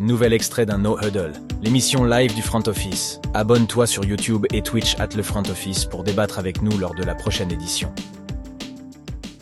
Nouvel 0.00 0.32
extrait 0.32 0.64
d'un 0.64 0.78
No 0.78 0.96
Huddle, 0.96 1.32
l'émission 1.60 2.04
live 2.04 2.32
du 2.32 2.40
Front 2.40 2.62
Office. 2.68 3.20
Abonne-toi 3.34 3.84
sur 3.88 4.04
YouTube 4.04 4.46
et 4.52 4.62
Twitch 4.62 4.94
at 5.00 5.08
le 5.16 5.24
Front 5.24 5.42
Office 5.50 5.86
pour 5.86 6.04
débattre 6.04 6.38
avec 6.38 6.62
nous 6.62 6.78
lors 6.78 6.94
de 6.94 7.02
la 7.02 7.16
prochaine 7.16 7.50
édition. 7.50 7.92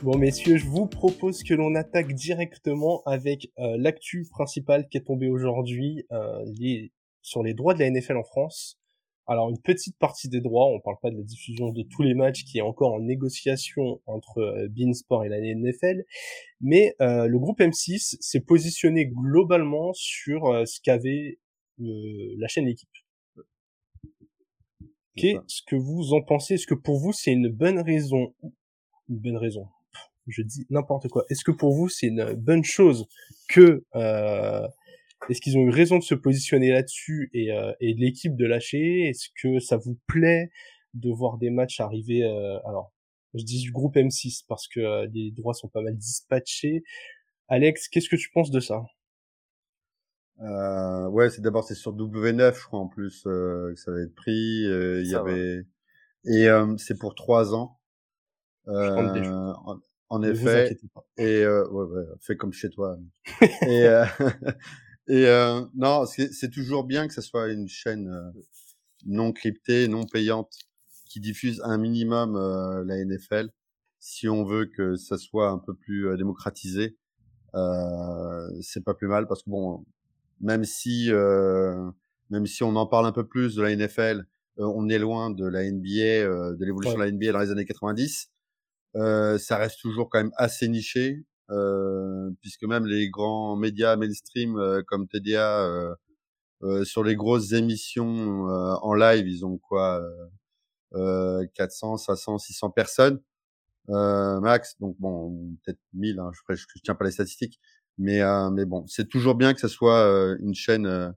Bon 0.03 0.17
messieurs, 0.17 0.57
je 0.57 0.65
vous 0.65 0.87
propose 0.87 1.43
que 1.43 1.53
l'on 1.53 1.75
attaque 1.75 2.15
directement 2.15 3.03
avec 3.05 3.51
euh, 3.59 3.77
l'actu 3.79 4.27
principale 4.31 4.89
qui 4.89 4.97
est 4.97 5.03
tombée 5.03 5.29
aujourd'hui 5.29 6.07
euh, 6.11 6.43
sur 7.21 7.43
les 7.43 7.53
droits 7.53 7.75
de 7.75 7.81
la 7.81 7.91
NFL 7.91 8.17
en 8.17 8.25
France. 8.25 8.79
Alors 9.29 9.51
une 9.51 9.61
petite 9.61 9.99
partie 9.99 10.29
des 10.29 10.41
droits, 10.41 10.67
on 10.67 10.81
parle 10.81 10.99
pas 11.03 11.11
de 11.11 11.17
la 11.17 11.23
diffusion 11.25 11.71
de 11.71 11.83
tous 11.83 12.03
les 12.03 12.15
matchs 12.15 12.45
qui 12.45 12.59
est 12.59 12.63
encore 12.63 12.93
en 12.93 13.01
négociation 13.01 14.01
entre 14.07 14.39
euh, 14.39 14.69
Beansport 14.69 15.25
et 15.25 15.29
la 15.29 15.41
NFL, 15.41 16.05
mais 16.61 16.95
euh, 17.01 17.27
le 17.27 17.39
groupe 17.39 17.59
M6 17.59 18.19
s'est 18.21 18.41
positionné 18.41 19.07
globalement 19.07 19.93
sur 19.95 20.47
euh, 20.47 20.65
ce 20.65 20.81
qu'avait 20.81 21.39
la 21.79 22.49
chaîne 22.49 22.67
L'équipe. 22.67 22.89
Qu'est-ce 25.17 25.63
que 25.67 25.77
vous 25.77 26.13
en 26.13 26.23
pensez? 26.23 26.55
Est-ce 26.55 26.67
que 26.67 26.75
pour 26.75 26.99
vous 26.99 27.13
c'est 27.13 27.33
une 27.33 27.49
bonne 27.49 27.81
raison 27.81 28.33
Une 29.09 29.19
bonne 29.19 29.37
raison? 29.37 29.67
Je 30.29 30.43
dis 30.43 30.67
n'importe 30.71 31.09
quoi. 31.09 31.25
Est-ce 31.31 31.43
que 31.45 31.51
pour 31.51 31.75
vous 31.75 31.89
c'est 31.89 32.07
une 32.07 32.35
bonne 32.35 32.65
chose 32.65 33.09
que 33.49 33.85
est-ce 35.29 35.41
qu'ils 35.41 35.59
ont 35.59 35.63
eu 35.63 35.71
raison 35.71 35.99
de 35.99 36.05
se 36.05 36.15
positionner 36.15 36.71
là-dessus 36.71 37.31
et, 37.33 37.53
euh, 37.53 37.73
et 37.81 37.95
l'équipe 37.95 38.37
de 38.37 38.47
lâcher? 38.47 39.09
Est-ce 39.09 39.29
que 39.41 39.59
ça 39.59 39.77
vous 39.77 39.99
plaît 40.07 40.51
de 40.95 41.11
voir 41.11 41.39
des 41.39 41.51
matchs 41.51 41.81
arriver 41.81 42.23
euh, 42.23 42.59
Alors, 42.67 42.93
je 43.35 43.45
dis 43.45 43.61
du 43.61 43.73
groupe 43.73 43.97
M6 43.97 44.45
parce 44.49 44.69
que 44.69 44.81
euh, 44.81 45.09
les 45.13 45.31
droits 45.31 45.55
sont 45.55 45.69
pas 45.69 45.83
mal 45.83 45.97
dispatchés. 45.97 46.85
Alex, 47.49 47.89
qu'est-ce 47.89 48.09
que 48.09 48.17
tu 48.17 48.31
penses 48.33 48.51
de 48.51 48.61
ça? 48.61 48.83
Euh, 50.41 51.09
Ouais, 51.09 51.31
c'est 51.31 51.41
d'abord 51.41 51.65
c'est 51.65 51.75
sur 51.75 51.95
W9, 51.97 52.55
je 52.55 52.65
crois 52.65 52.81
en 52.81 52.89
plus 52.89 53.23
que 53.23 53.75
ça 53.77 53.91
va 53.91 54.01
être 54.01 54.15
pris. 54.15 54.65
Il 54.65 55.07
y 55.07 55.15
avait 55.15 55.65
et 56.29 56.49
c'est 56.79 56.99
pour 56.99 57.15
trois 57.15 57.55
ans. 57.55 57.79
En, 58.67 59.79
en 60.09 60.23
effet. 60.23 60.77
Et 61.17 61.47
ouais, 61.47 61.69
ouais, 61.71 62.05
fais 62.21 62.37
comme 62.37 62.53
chez 62.53 62.69
toi. 62.71 62.99
et 63.63 63.87
et 65.09 65.27
euh, 65.27 65.63
non, 65.75 66.05
c'est 66.07 66.51
toujours 66.51 66.85
bien 66.85 67.07
que 67.07 67.15
ce 67.15 67.21
soit 67.21 67.49
une 67.49 67.69
chaîne 67.69 68.09
euh, 68.09 68.41
non 69.07 69.33
cryptée, 69.33 69.89
non 69.89 70.05
payante, 70.05 70.59
qui 71.09 71.21
diffuse 71.21 71.63
un 71.65 71.79
minimum 71.79 72.37
euh, 72.37 72.85
la 72.85 73.03
NFL. 73.05 73.51
Si 74.01 74.29
on 74.29 74.45
veut 74.45 74.67
que 74.67 74.97
ça 74.97 75.17
soit 75.17 75.49
un 75.49 75.59
peu 75.59 75.75
plus 75.75 76.09
euh, 76.09 76.17
démocratisé, 76.17 76.97
euh, 77.55 78.49
c'est 78.61 78.85
pas 78.85 78.95
plus 78.95 79.09
mal 79.09 79.27
parce 79.27 79.43
que 79.43 79.51
bon, 79.51 79.85
même 80.41 80.65
si 80.65 81.11
même 82.29 82.47
si 82.47 82.65
on 82.65 82.75
en 82.77 82.87
parle 82.87 83.07
un 83.07 83.13
peu 83.13 83.27
plus 83.27 83.55
de 83.55 83.63
la 83.63 83.75
NFL, 83.75 84.27
on 84.59 84.89
est 84.89 84.99
loin 84.99 85.31
de 85.31 85.47
la 85.47 85.63
NBA, 85.71 86.55
de 86.55 86.65
l'évolution 86.65 86.99
de 86.99 87.05
la 87.05 87.11
NBA 87.11 87.33
dans 87.33 87.39
les 87.39 87.51
années 87.51 87.65
90. 87.65 88.31
ça 88.95 89.57
reste 89.57 89.81
toujours 89.81 90.11
quand 90.11 90.19
même 90.19 90.33
assez 90.37 90.69
niché 90.69 91.25
puisque 92.41 92.65
même 92.65 92.87
les 92.87 93.09
grands 93.11 93.57
médias 93.57 93.97
mainstream 93.97 94.57
euh, 94.59 94.83
comme 94.87 95.09
TDA 95.09 95.65
euh, 95.65 95.95
euh, 96.63 96.85
sur 96.85 97.05
les 97.05 97.17
grosses 97.17 97.53
émissions 97.53 98.45
en 98.47 98.95
live, 98.95 99.29
ils 99.29 99.45
ont 99.45 99.59
quoi 99.59 100.03
400, 100.93 101.99
500, 101.99 102.39
600 102.39 102.71
personnes 102.71 103.21
max. 103.89 104.77
Donc 104.81 104.97
bon, 104.99 105.57
peut-être 105.65 105.81
1000. 105.95 106.19
Hein, 106.19 106.31
je, 106.33 106.55
je, 106.55 106.67
tiens 106.83 106.95
pas 106.95 107.05
les 107.05 107.11
statistiques, 107.11 107.61
mais 107.99 108.21
mais 108.53 108.65
bon, 108.65 108.87
c'est 108.87 109.09
toujours 109.09 109.35
bien 109.35 109.55
que 109.55 109.61
ce 109.61 109.69
soit 109.69 110.37
une 110.41 110.55
chaîne 110.55 111.15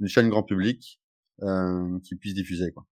une 0.00 0.08
chaîne 0.08 0.28
grand 0.28 0.42
public 0.42 1.00
qui 2.04 2.16
puisse 2.16 2.34
diffuser 2.34 2.72
quoi. 2.72 2.84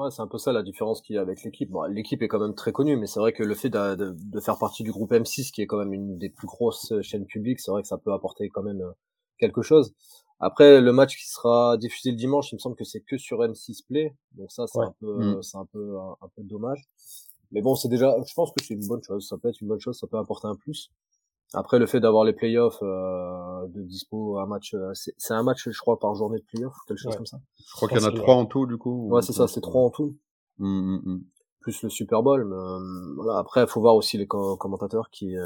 Ouais, 0.00 0.10
c'est 0.10 0.22
un 0.22 0.26
peu 0.26 0.38
ça 0.38 0.50
la 0.52 0.62
différence 0.62 1.02
qu'il 1.02 1.16
y 1.16 1.18
a 1.18 1.20
avec 1.20 1.42
l'équipe. 1.42 1.70
Bon, 1.70 1.82
l'équipe 1.82 2.22
est 2.22 2.28
quand 2.28 2.38
même 2.38 2.54
très 2.54 2.72
connue, 2.72 2.96
mais 2.96 3.06
c'est 3.06 3.20
vrai 3.20 3.34
que 3.34 3.42
le 3.42 3.54
fait 3.54 3.68
de, 3.68 3.96
de, 3.96 4.16
de, 4.16 4.40
faire 4.40 4.58
partie 4.58 4.82
du 4.82 4.92
groupe 4.92 5.12
M6, 5.12 5.50
qui 5.50 5.60
est 5.60 5.66
quand 5.66 5.76
même 5.76 5.92
une 5.92 6.16
des 6.16 6.30
plus 6.30 6.46
grosses 6.46 6.94
chaînes 7.02 7.26
publiques, 7.26 7.60
c'est 7.60 7.70
vrai 7.70 7.82
que 7.82 7.88
ça 7.88 7.98
peut 7.98 8.10
apporter 8.14 8.48
quand 8.48 8.62
même 8.62 8.80
euh, 8.80 8.92
quelque 9.38 9.60
chose. 9.60 9.92
Après, 10.38 10.80
le 10.80 10.90
match 10.94 11.18
qui 11.18 11.28
sera 11.28 11.76
diffusé 11.76 12.12
le 12.12 12.16
dimanche, 12.16 12.50
il 12.50 12.54
me 12.54 12.60
semble 12.60 12.76
que 12.76 12.84
c'est 12.84 13.02
que 13.02 13.18
sur 13.18 13.40
M6 13.40 13.84
Play, 13.86 14.16
donc 14.38 14.50
ça, 14.50 14.66
c'est 14.66 14.80
un 14.80 14.94
peu, 15.00 15.18
mm. 15.18 15.42
c'est 15.42 15.58
un 15.58 15.66
peu, 15.66 15.98
un, 15.98 16.28
peu 16.34 16.42
dommage. 16.44 16.82
Mais 17.52 17.60
bon, 17.60 17.74
c'est 17.74 17.88
déjà, 17.88 18.16
je 18.26 18.32
pense 18.32 18.52
que 18.52 18.64
c'est 18.64 18.72
une 18.72 18.86
bonne 18.86 19.02
chose. 19.02 19.28
Ça 19.28 19.36
peut 19.36 19.50
être 19.50 19.60
une 19.60 19.68
bonne 19.68 19.80
chose, 19.80 19.98
ça 19.98 20.06
peut 20.06 20.16
apporter 20.16 20.48
un 20.48 20.56
plus. 20.56 20.90
Après, 21.52 21.80
le 21.80 21.86
fait 21.86 21.98
d'avoir 21.98 22.24
les 22.24 22.32
playoffs 22.32 22.80
euh, 22.82 23.66
de 23.68 23.82
dispo, 23.82 24.38
un 24.38 24.46
match, 24.46 24.74
euh, 24.74 24.92
c'est 24.94 25.34
un 25.34 25.42
match, 25.42 25.68
je 25.68 25.78
crois, 25.80 25.98
par 25.98 26.14
journée 26.14 26.38
de 26.38 26.44
playoffs, 26.44 26.76
quelque 26.86 26.98
chose 26.98 27.16
comme 27.16 27.26
ça. 27.26 27.40
Je 27.56 27.72
crois 27.74 27.88
qu'il 27.88 28.00
y 28.00 28.04
en 28.04 28.08
a 28.08 28.12
trois 28.12 28.36
en 28.36 28.46
tout, 28.46 28.66
du 28.66 28.76
coup. 28.76 29.08
Ouais, 29.08 29.22
c'est 29.22 29.32
ça, 29.32 29.48
c'est 29.48 29.60
trois 29.60 29.82
en 29.82 29.90
tout. 29.90 30.16
Mmh, 30.58 30.98
mmh. 31.04 31.24
Plus 31.60 31.82
le 31.82 31.88
Super 31.88 32.22
Bowl. 32.22 32.44
Mais, 32.44 32.54
euh, 32.54 33.14
voilà. 33.16 33.40
Après, 33.40 33.62
il 33.62 33.66
faut 33.66 33.80
voir 33.80 33.96
aussi 33.96 34.16
les 34.16 34.28
commentateurs 34.28 35.10
qui, 35.10 35.36
euh, 35.36 35.44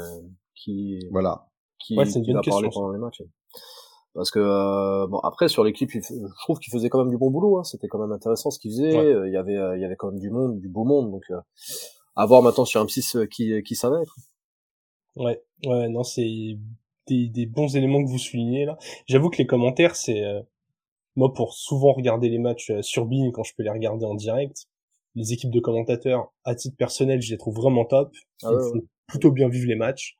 qui, 0.53 0.99
voilà, 1.11 1.47
qui, 1.79 1.97
ouais, 1.97 2.05
qui 2.05 2.31
va 2.31 2.41
parler 2.41 2.69
pendant 2.71 2.91
les 2.91 2.99
matchs. 2.99 3.23
Parce 4.13 4.31
que 4.31 5.07
bon, 5.07 5.19
après 5.19 5.49
sur 5.49 5.65
l'équipe, 5.65 5.89
je 5.91 5.99
trouve 6.43 6.59
qu'il 6.59 6.71
faisait 6.71 6.87
quand 6.87 6.99
même 6.99 7.09
du 7.09 7.17
bon 7.17 7.31
boulot. 7.31 7.57
Hein. 7.57 7.63
C'était 7.65 7.89
quand 7.89 7.99
même 7.99 8.13
intéressant 8.13 8.49
ce 8.49 8.59
qu'il 8.59 8.71
faisait. 8.71 8.93
Il 9.27 9.33
y 9.33 9.37
avait, 9.37 9.57
il 9.75 9.81
y 9.81 9.85
avait 9.85 9.97
quand 9.97 10.11
même 10.11 10.19
du 10.19 10.29
monde, 10.29 10.59
du 10.59 10.69
beau 10.69 10.85
monde. 10.85 11.11
Donc, 11.11 11.23
à 12.15 12.25
voir 12.25 12.41
maintenant 12.41 12.63
sur 12.63 12.81
M6 12.85 13.27
qui, 13.27 13.61
qui 13.63 13.75
ça 13.75 13.89
va 13.89 14.01
être. 14.01 14.15
Ouais, 15.15 15.41
ouais, 15.65 15.89
non, 15.89 16.03
c'est 16.03 16.57
des, 17.07 17.29
des, 17.29 17.45
bons 17.45 17.75
éléments 17.75 18.03
que 18.03 18.09
vous 18.09 18.17
soulignez 18.17 18.65
là. 18.65 18.77
J'avoue 19.07 19.29
que 19.29 19.37
les 19.37 19.45
commentaires, 19.45 19.95
c'est 19.95 20.23
euh, 20.23 20.41
moi 21.15 21.33
pour 21.33 21.53
souvent 21.53 21.93
regarder 21.93 22.29
les 22.29 22.39
matchs 22.39 22.71
euh, 22.71 22.81
sur 22.81 23.05
Bean 23.05 23.31
quand 23.31 23.43
je 23.43 23.53
peux 23.55 23.63
les 23.63 23.69
regarder 23.69 24.05
en 24.05 24.15
direct. 24.15 24.65
Les 25.15 25.31
équipes 25.31 25.51
de 25.51 25.61
commentateurs, 25.61 26.33
à 26.43 26.55
titre 26.55 26.75
personnel, 26.75 27.21
je 27.21 27.31
les 27.31 27.37
trouve 27.37 27.55
vraiment 27.55 27.85
top. 27.85 28.11
Ah 28.43 28.49
Ils 28.51 28.69
font 28.69 28.87
plutôt 29.07 29.31
bien 29.31 29.47
vivre 29.47 29.67
les 29.67 29.75
matchs. 29.75 30.17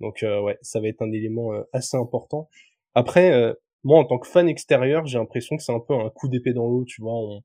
Donc 0.00 0.22
euh, 0.22 0.40
ouais, 0.40 0.58
ça 0.62 0.80
va 0.80 0.88
être 0.88 1.02
un 1.02 1.12
élément 1.12 1.52
assez 1.74 1.98
important. 1.98 2.48
Après, 2.94 3.54
moi 3.84 3.98
en 3.98 4.04
tant 4.04 4.18
que 4.18 4.26
fan 4.26 4.48
extérieur, 4.48 5.04
j'ai 5.04 5.18
l'impression 5.18 5.56
que 5.58 5.62
c'est 5.62 5.74
un 5.74 5.80
peu 5.80 5.94
un 5.94 6.08
coup 6.08 6.28
d'épée 6.28 6.54
dans 6.54 6.66
l'eau, 6.66 6.84
tu 6.86 7.02
vois. 7.02 7.12
On, 7.12 7.42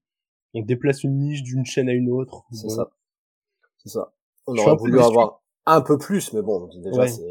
on 0.55 0.61
déplace 0.61 1.03
une 1.03 1.19
niche 1.19 1.43
d'une 1.43 1.65
chaîne 1.65 1.89
à 1.89 1.93
une 1.93 2.09
autre. 2.09 2.45
C'est 2.51 2.69
ça. 2.69 2.89
C'est 3.77 3.89
ça. 3.89 4.13
On 4.47 4.57
aurait 4.57 4.77
voulu 4.77 4.99
avoir 5.01 5.41
un 5.65 5.81
peu 5.81 5.97
plus, 5.97 6.33
mais 6.33 6.41
bon, 6.41 6.69
déjà 6.83 7.07
c'est 7.07 7.23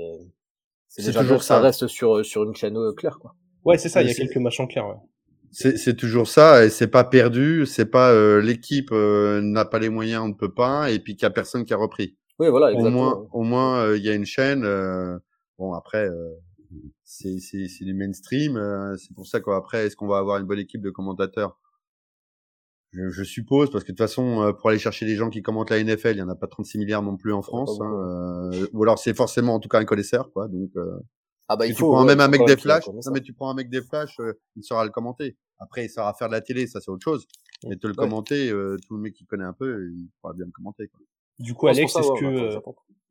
c'est 0.88 1.12
toujours 1.12 1.42
ça. 1.42 1.56
ça 1.56 1.60
reste 1.60 1.86
sur 1.86 2.24
sur 2.24 2.44
une 2.44 2.54
chaîne 2.54 2.76
euh, 2.76 2.92
claire 2.92 3.18
quoi. 3.18 3.34
Ouais, 3.64 3.78
c'est 3.78 3.88
ça, 3.88 4.02
il 4.02 4.08
y 4.08 4.10
a 4.10 4.14
quelques 4.14 4.36
machins 4.36 4.68
clairs. 4.68 4.88
Ouais. 4.88 4.96
C'est 5.50 5.76
c'est 5.76 5.94
toujours 5.94 6.28
ça 6.28 6.64
et 6.64 6.70
c'est 6.70 6.88
pas 6.88 7.04
perdu, 7.04 7.64
c'est 7.66 7.86
pas 7.86 8.12
euh, 8.12 8.40
l'équipe 8.40 8.90
euh, 8.92 9.40
n'a 9.40 9.64
pas 9.64 9.78
les 9.78 9.88
moyens, 9.88 10.22
on 10.24 10.28
ne 10.28 10.34
peut 10.34 10.52
pas 10.52 10.90
et 10.90 10.98
puis 10.98 11.14
qu'il 11.16 11.22
y 11.22 11.26
a 11.26 11.30
personne 11.30 11.64
qui 11.64 11.72
a 11.72 11.76
repris. 11.76 12.16
Oui, 12.38 12.48
voilà, 12.48 12.72
exactement. 12.72 12.98
Au 12.98 13.02
moins 13.02 13.28
au 13.32 13.42
moins 13.42 13.94
il 13.94 14.02
y 14.02 14.08
a 14.08 14.14
une 14.14 14.26
chaîne 14.26 14.62
bon 15.58 15.72
après 15.72 16.08
c'est 17.04 17.38
c'est 17.38 17.68
c'est 17.68 17.84
du 17.84 17.94
mainstream, 17.94 18.60
c'est 18.98 19.14
pour 19.14 19.26
ça 19.26 19.40
qu'après 19.40 19.86
est-ce 19.86 19.96
qu'on 19.96 20.08
va 20.08 20.18
avoir 20.18 20.38
une 20.38 20.46
bonne 20.46 20.58
équipe 20.58 20.82
de 20.82 20.90
commentateurs? 20.90 21.58
Je, 22.94 23.10
je, 23.10 23.24
suppose, 23.24 23.70
parce 23.70 23.84
que 23.84 23.92
de 23.92 23.96
toute 23.96 24.06
façon, 24.06 24.42
euh, 24.42 24.52
pour 24.52 24.70
aller 24.70 24.78
chercher 24.78 25.04
les 25.04 25.16
gens 25.16 25.30
qui 25.30 25.42
commentent 25.42 25.70
la 25.70 25.82
NFL, 25.82 26.12
il 26.12 26.18
y 26.18 26.22
en 26.22 26.28
a 26.28 26.36
pas 26.36 26.46
36 26.46 26.78
milliards 26.78 27.02
non 27.02 27.16
plus 27.16 27.32
en 27.32 27.42
France. 27.42 27.78
Hein, 27.80 27.92
euh, 27.92 28.66
ou 28.72 28.82
alors 28.82 28.98
c'est 28.98 29.14
forcément 29.14 29.54
en 29.54 29.60
tout 29.60 29.68
cas 29.68 29.78
un 29.78 29.84
connaisseur, 29.84 30.30
quoi. 30.32 30.48
Donc, 30.48 30.70
euh, 30.76 30.98
ah 31.48 31.56
bah 31.56 31.66
il 31.66 31.74
faut. 31.74 31.86
Tu 31.86 31.92
prends 31.92 32.04
même 32.04 32.20
un 32.20 32.28
mec 32.28 32.44
des 32.46 32.56
flashs. 32.56 32.86
Non 32.86 33.00
mais 33.12 33.20
tu 33.20 33.32
prends 33.32 33.50
un 33.50 33.54
mec 33.54 33.68
des 33.68 33.82
flashs, 33.82 34.20
il 34.56 34.62
saura 34.62 34.84
le 34.84 34.90
commenter. 34.90 35.36
Après, 35.58 35.86
il 35.86 35.88
saura 35.88 36.14
faire 36.14 36.28
de 36.28 36.32
la 36.32 36.40
télé, 36.40 36.66
ça 36.66 36.80
c'est 36.80 36.90
autre 36.90 37.04
chose. 37.04 37.26
Mais 37.66 37.76
te 37.76 37.86
le 37.86 37.94
commenter, 37.94 38.50
tout 38.86 38.96
le 38.96 39.00
mec 39.00 39.14
qui 39.14 39.26
connaît 39.26 39.44
un 39.44 39.52
peu, 39.52 39.90
il 39.90 40.08
pourra 40.20 40.34
bien 40.34 40.46
le 40.46 40.52
commenter. 40.52 40.88
Quoi. 40.88 41.00
Du 41.38 41.54
coup, 41.54 41.66
Alex, 41.66 41.96
est-ce 41.96 42.20
que 42.20 42.60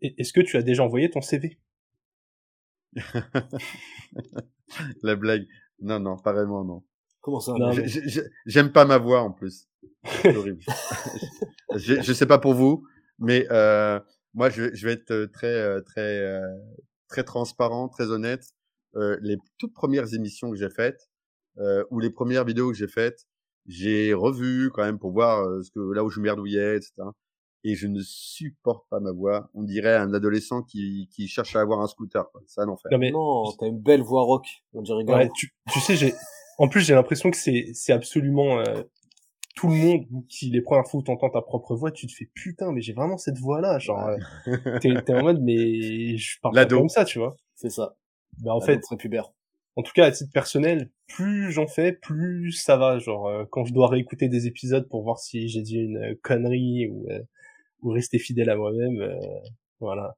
est-ce 0.02 0.34
que 0.34 0.42
tu 0.42 0.58
as 0.58 0.64
déjà 0.64 0.84
envoyé 0.84 1.10
ton 1.10 1.22
CV 1.22 1.60
La 5.04 5.16
blague. 5.16 5.48
Non, 5.80 6.00
non, 6.00 6.18
pas 6.18 6.34
vraiment, 6.34 6.64
non. 6.64 6.84
Comment 7.22 7.40
ça? 7.40 7.54
J'aime 8.46 8.72
pas 8.72 8.86
ma 8.86 8.98
voix 8.98 9.22
en 9.22 9.32
plus. 9.32 9.68
Horrible. 10.26 10.60
je, 11.76 12.02
je 12.02 12.14
sais 12.14 12.26
pas 12.26 12.38
pour 12.38 12.54
vous, 12.54 12.86
mais 13.20 13.48
euh, 13.52 14.00
moi 14.34 14.50
je, 14.50 14.74
je, 14.74 14.86
vais 14.86 14.94
être 14.94 15.26
très 15.32 15.48
euh, 15.48 15.82
très 15.82 16.20
euh, 16.20 16.42
très 17.08 17.24
transparent, 17.24 17.90
très 17.90 18.10
honnête. 18.10 18.46
Euh, 18.96 19.18
les 19.22 19.38
toutes 19.58 19.74
premières 19.74 20.14
émissions 20.14 20.52
que 20.52 20.58
j'ai 20.58 20.70
faites 20.70 21.10
euh, 21.58 21.84
ou 21.90 22.00
les 22.00 22.10
premières 22.10 22.46
vidéos 22.46 22.70
que 22.70 22.78
j'ai 22.78 22.88
faites, 22.88 23.26
j'ai 23.66 24.14
revu 24.14 24.70
quand 24.72 24.84
même 24.84 25.00
pour 25.00 25.12
voir 25.12 25.44
euh, 25.44 25.64
ce 25.64 25.72
que 25.72 25.80
là 25.94 26.04
où 26.04 26.10
je 26.10 26.20
merdouillais, 26.20 26.78
etc. 26.78 26.94
Et 27.66 27.76
je 27.76 27.88
ne 27.88 28.02
supporte 28.02 28.90
pas 28.90 29.00
ma 29.00 29.14
voix. 29.14 29.50
On 29.54 29.64
dirait 29.64 29.96
un 29.96 30.14
adolescent 30.14 30.64
qui, 30.64 31.08
qui 31.14 31.30
cherche 31.30 31.56
à 31.56 31.62
avoir 31.62 31.80
un 31.80 31.88
scooter. 31.88 32.26
C'est 32.46 32.60
un 32.60 32.68
enfer. 32.68 32.92
Non, 32.92 32.98
mais 32.98 33.12
non, 33.12 33.46
t'as 33.58 33.68
une 33.68 33.80
belle 33.80 34.02
voix 34.02 34.24
rock. 34.24 34.46
On 34.74 34.82
dirait. 34.82 35.06
Ouais, 35.06 35.30
tu, 35.34 35.54
tu 35.72 35.80
sais, 35.80 35.96
j'ai 35.96 36.14
en 36.58 36.68
plus, 36.68 36.82
j'ai 36.82 36.94
l'impression 36.94 37.32
que 37.32 37.38
c'est 37.38 37.68
c'est 37.74 37.94
absolument 37.94 38.60
euh, 38.60 38.84
tout 39.56 39.68
le 39.68 39.76
monde 39.76 40.06
qui 40.28 40.50
les 40.50 40.62
premières 40.62 40.88
fois 40.88 41.00
où 41.00 41.04
t'entends 41.04 41.30
ta 41.30 41.42
propre 41.42 41.76
voix, 41.76 41.92
tu 41.92 42.08
te 42.08 42.14
fais 42.14 42.30
putain, 42.34 42.72
mais 42.72 42.82
j'ai 42.82 42.94
vraiment 42.94 43.18
cette 43.18 43.38
voix 43.38 43.62
là, 43.62 43.80
genre 43.80 44.08
euh, 44.08 44.80
t'es 44.80 45.14
en 45.14 45.22
mode 45.22 45.42
mais 45.42 46.18
je 46.18 46.40
parle 46.42 46.56
pas 46.56 46.66
comme 46.66 46.90
ça, 46.90 47.06
tu 47.06 47.20
vois. 47.20 47.36
C'est 47.56 47.70
ça. 47.70 47.96
Bah 48.40 48.54
en 48.54 48.62
fait, 48.62 48.80
très 48.80 48.98
pubère. 48.98 49.32
en 49.76 49.84
tout 49.84 49.92
cas 49.94 50.06
à 50.06 50.12
titre 50.12 50.32
personnel, 50.34 50.90
plus 51.08 51.52
j'en 51.52 51.68
fais, 51.68 51.94
plus 51.94 52.52
ça 52.52 52.78
va. 52.78 52.98
Genre 53.00 53.28
euh, 53.28 53.46
quand 53.50 53.66
je 53.66 53.74
dois 53.74 53.88
réécouter 53.88 54.28
des 54.28 54.48
épisodes 54.48 54.88
pour 54.90 55.04
voir 55.04 55.20
si 55.20 55.48
j'ai 55.50 55.62
dit 55.62 55.78
une 55.78 56.16
connerie 56.22 56.88
ou 56.90 57.08
euh, 57.12 57.22
ou 57.82 57.92
rester 57.92 58.18
fidèle 58.18 58.50
à 58.50 58.56
moi-même, 58.56 59.02
euh, 59.02 59.20
voilà. 59.80 60.16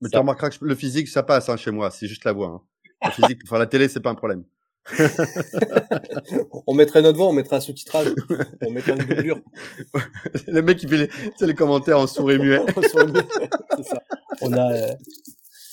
Mais 0.00 0.08
tu 0.08 0.18
remarqueras 0.18 0.50
que 0.50 0.64
le 0.64 0.74
physique 0.74 1.08
ça 1.08 1.22
passe 1.22 1.48
hein, 1.48 1.56
chez 1.56 1.70
moi, 1.70 1.90
c'est 1.90 2.06
juste 2.06 2.24
la 2.24 2.32
voix. 2.32 2.48
Hein. 2.48 2.62
Le 3.04 3.10
physique 3.10 3.40
pour 3.40 3.48
faire 3.48 3.58
la 3.58 3.66
télé 3.66 3.88
c'est 3.88 4.00
pas 4.00 4.10
un 4.10 4.16
problème. 4.16 4.44
on 6.66 6.74
mettrait 6.74 7.02
notre 7.02 7.18
voix, 7.18 7.28
on 7.28 7.32
mettrait 7.32 7.56
un 7.56 7.60
sous-titrage, 7.60 8.14
on 8.66 8.70
mettrait 8.70 8.92
une 8.92 8.98
doublure. 8.98 9.40
le 10.46 10.62
mec 10.62 10.78
qui 10.78 10.88
fait 10.88 10.96
les, 10.96 11.46
les 11.46 11.54
commentaires 11.54 11.98
en 11.98 12.06
souris 12.06 12.38
muet. 12.38 12.60
ça. 13.82 14.02
On 14.40 14.52
a 14.52 14.94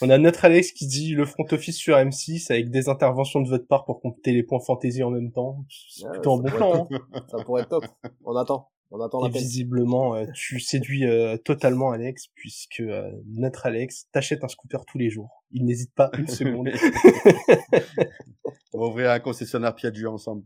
on 0.01 0.09
a 0.09 0.17
notre 0.17 0.43
Alex 0.43 0.71
qui 0.73 0.87
dit 0.87 1.13
le 1.13 1.25
front 1.25 1.45
office 1.51 1.77
sur 1.77 1.95
M6 1.95 2.51
avec 2.51 2.69
des 2.69 2.89
interventions 2.89 3.41
de 3.41 3.47
votre 3.47 3.67
part 3.67 3.85
pour 3.85 4.01
compter 4.01 4.33
les 4.33 4.43
points 4.43 4.59
fantasy 4.59 5.01
en 5.03 5.11
même 5.11 5.31
temps. 5.31 5.63
C'est 5.89 6.09
plutôt 6.09 6.33
un 6.33 6.37
bon 6.37 6.49
plan. 6.49 6.87
Hein. 6.91 7.21
Ça 7.31 7.43
pourrait 7.43 7.61
être 7.63 7.69
top. 7.69 7.85
On 8.25 8.35
attend. 8.35 8.69
On 8.91 9.01
attend 9.01 9.27
Et 9.27 9.29
visiblement, 9.29 10.15
euh, 10.15 10.25
tu 10.33 10.59
séduis 10.59 11.05
euh, 11.05 11.37
totalement 11.37 11.91
Alex 11.91 12.27
puisque 12.35 12.81
euh, 12.81 13.11
notre 13.27 13.65
Alex 13.65 14.07
t'achète 14.11 14.43
un 14.43 14.47
scooter 14.47 14.85
tous 14.85 14.97
les 14.97 15.09
jours. 15.09 15.43
Il 15.51 15.65
n'hésite 15.65 15.93
pas 15.93 16.11
une 16.17 16.27
seconde. 16.27 16.69
On 18.73 18.79
va 18.79 18.87
ouvrir 18.87 19.11
un 19.11 19.19
concessionnaire 19.19 19.75
Piaggio 19.75 20.11
ensemble. 20.11 20.43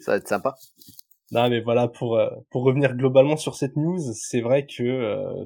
Ça 0.00 0.12
va 0.12 0.16
être 0.16 0.28
sympa. 0.28 0.54
Non 1.30 1.48
mais 1.48 1.60
voilà 1.60 1.88
pour 1.88 2.20
pour 2.50 2.64
revenir 2.64 2.94
globalement 2.94 3.36
sur 3.36 3.54
cette 3.54 3.76
news, 3.76 4.12
c'est 4.12 4.40
vrai 4.40 4.66
que 4.66 5.44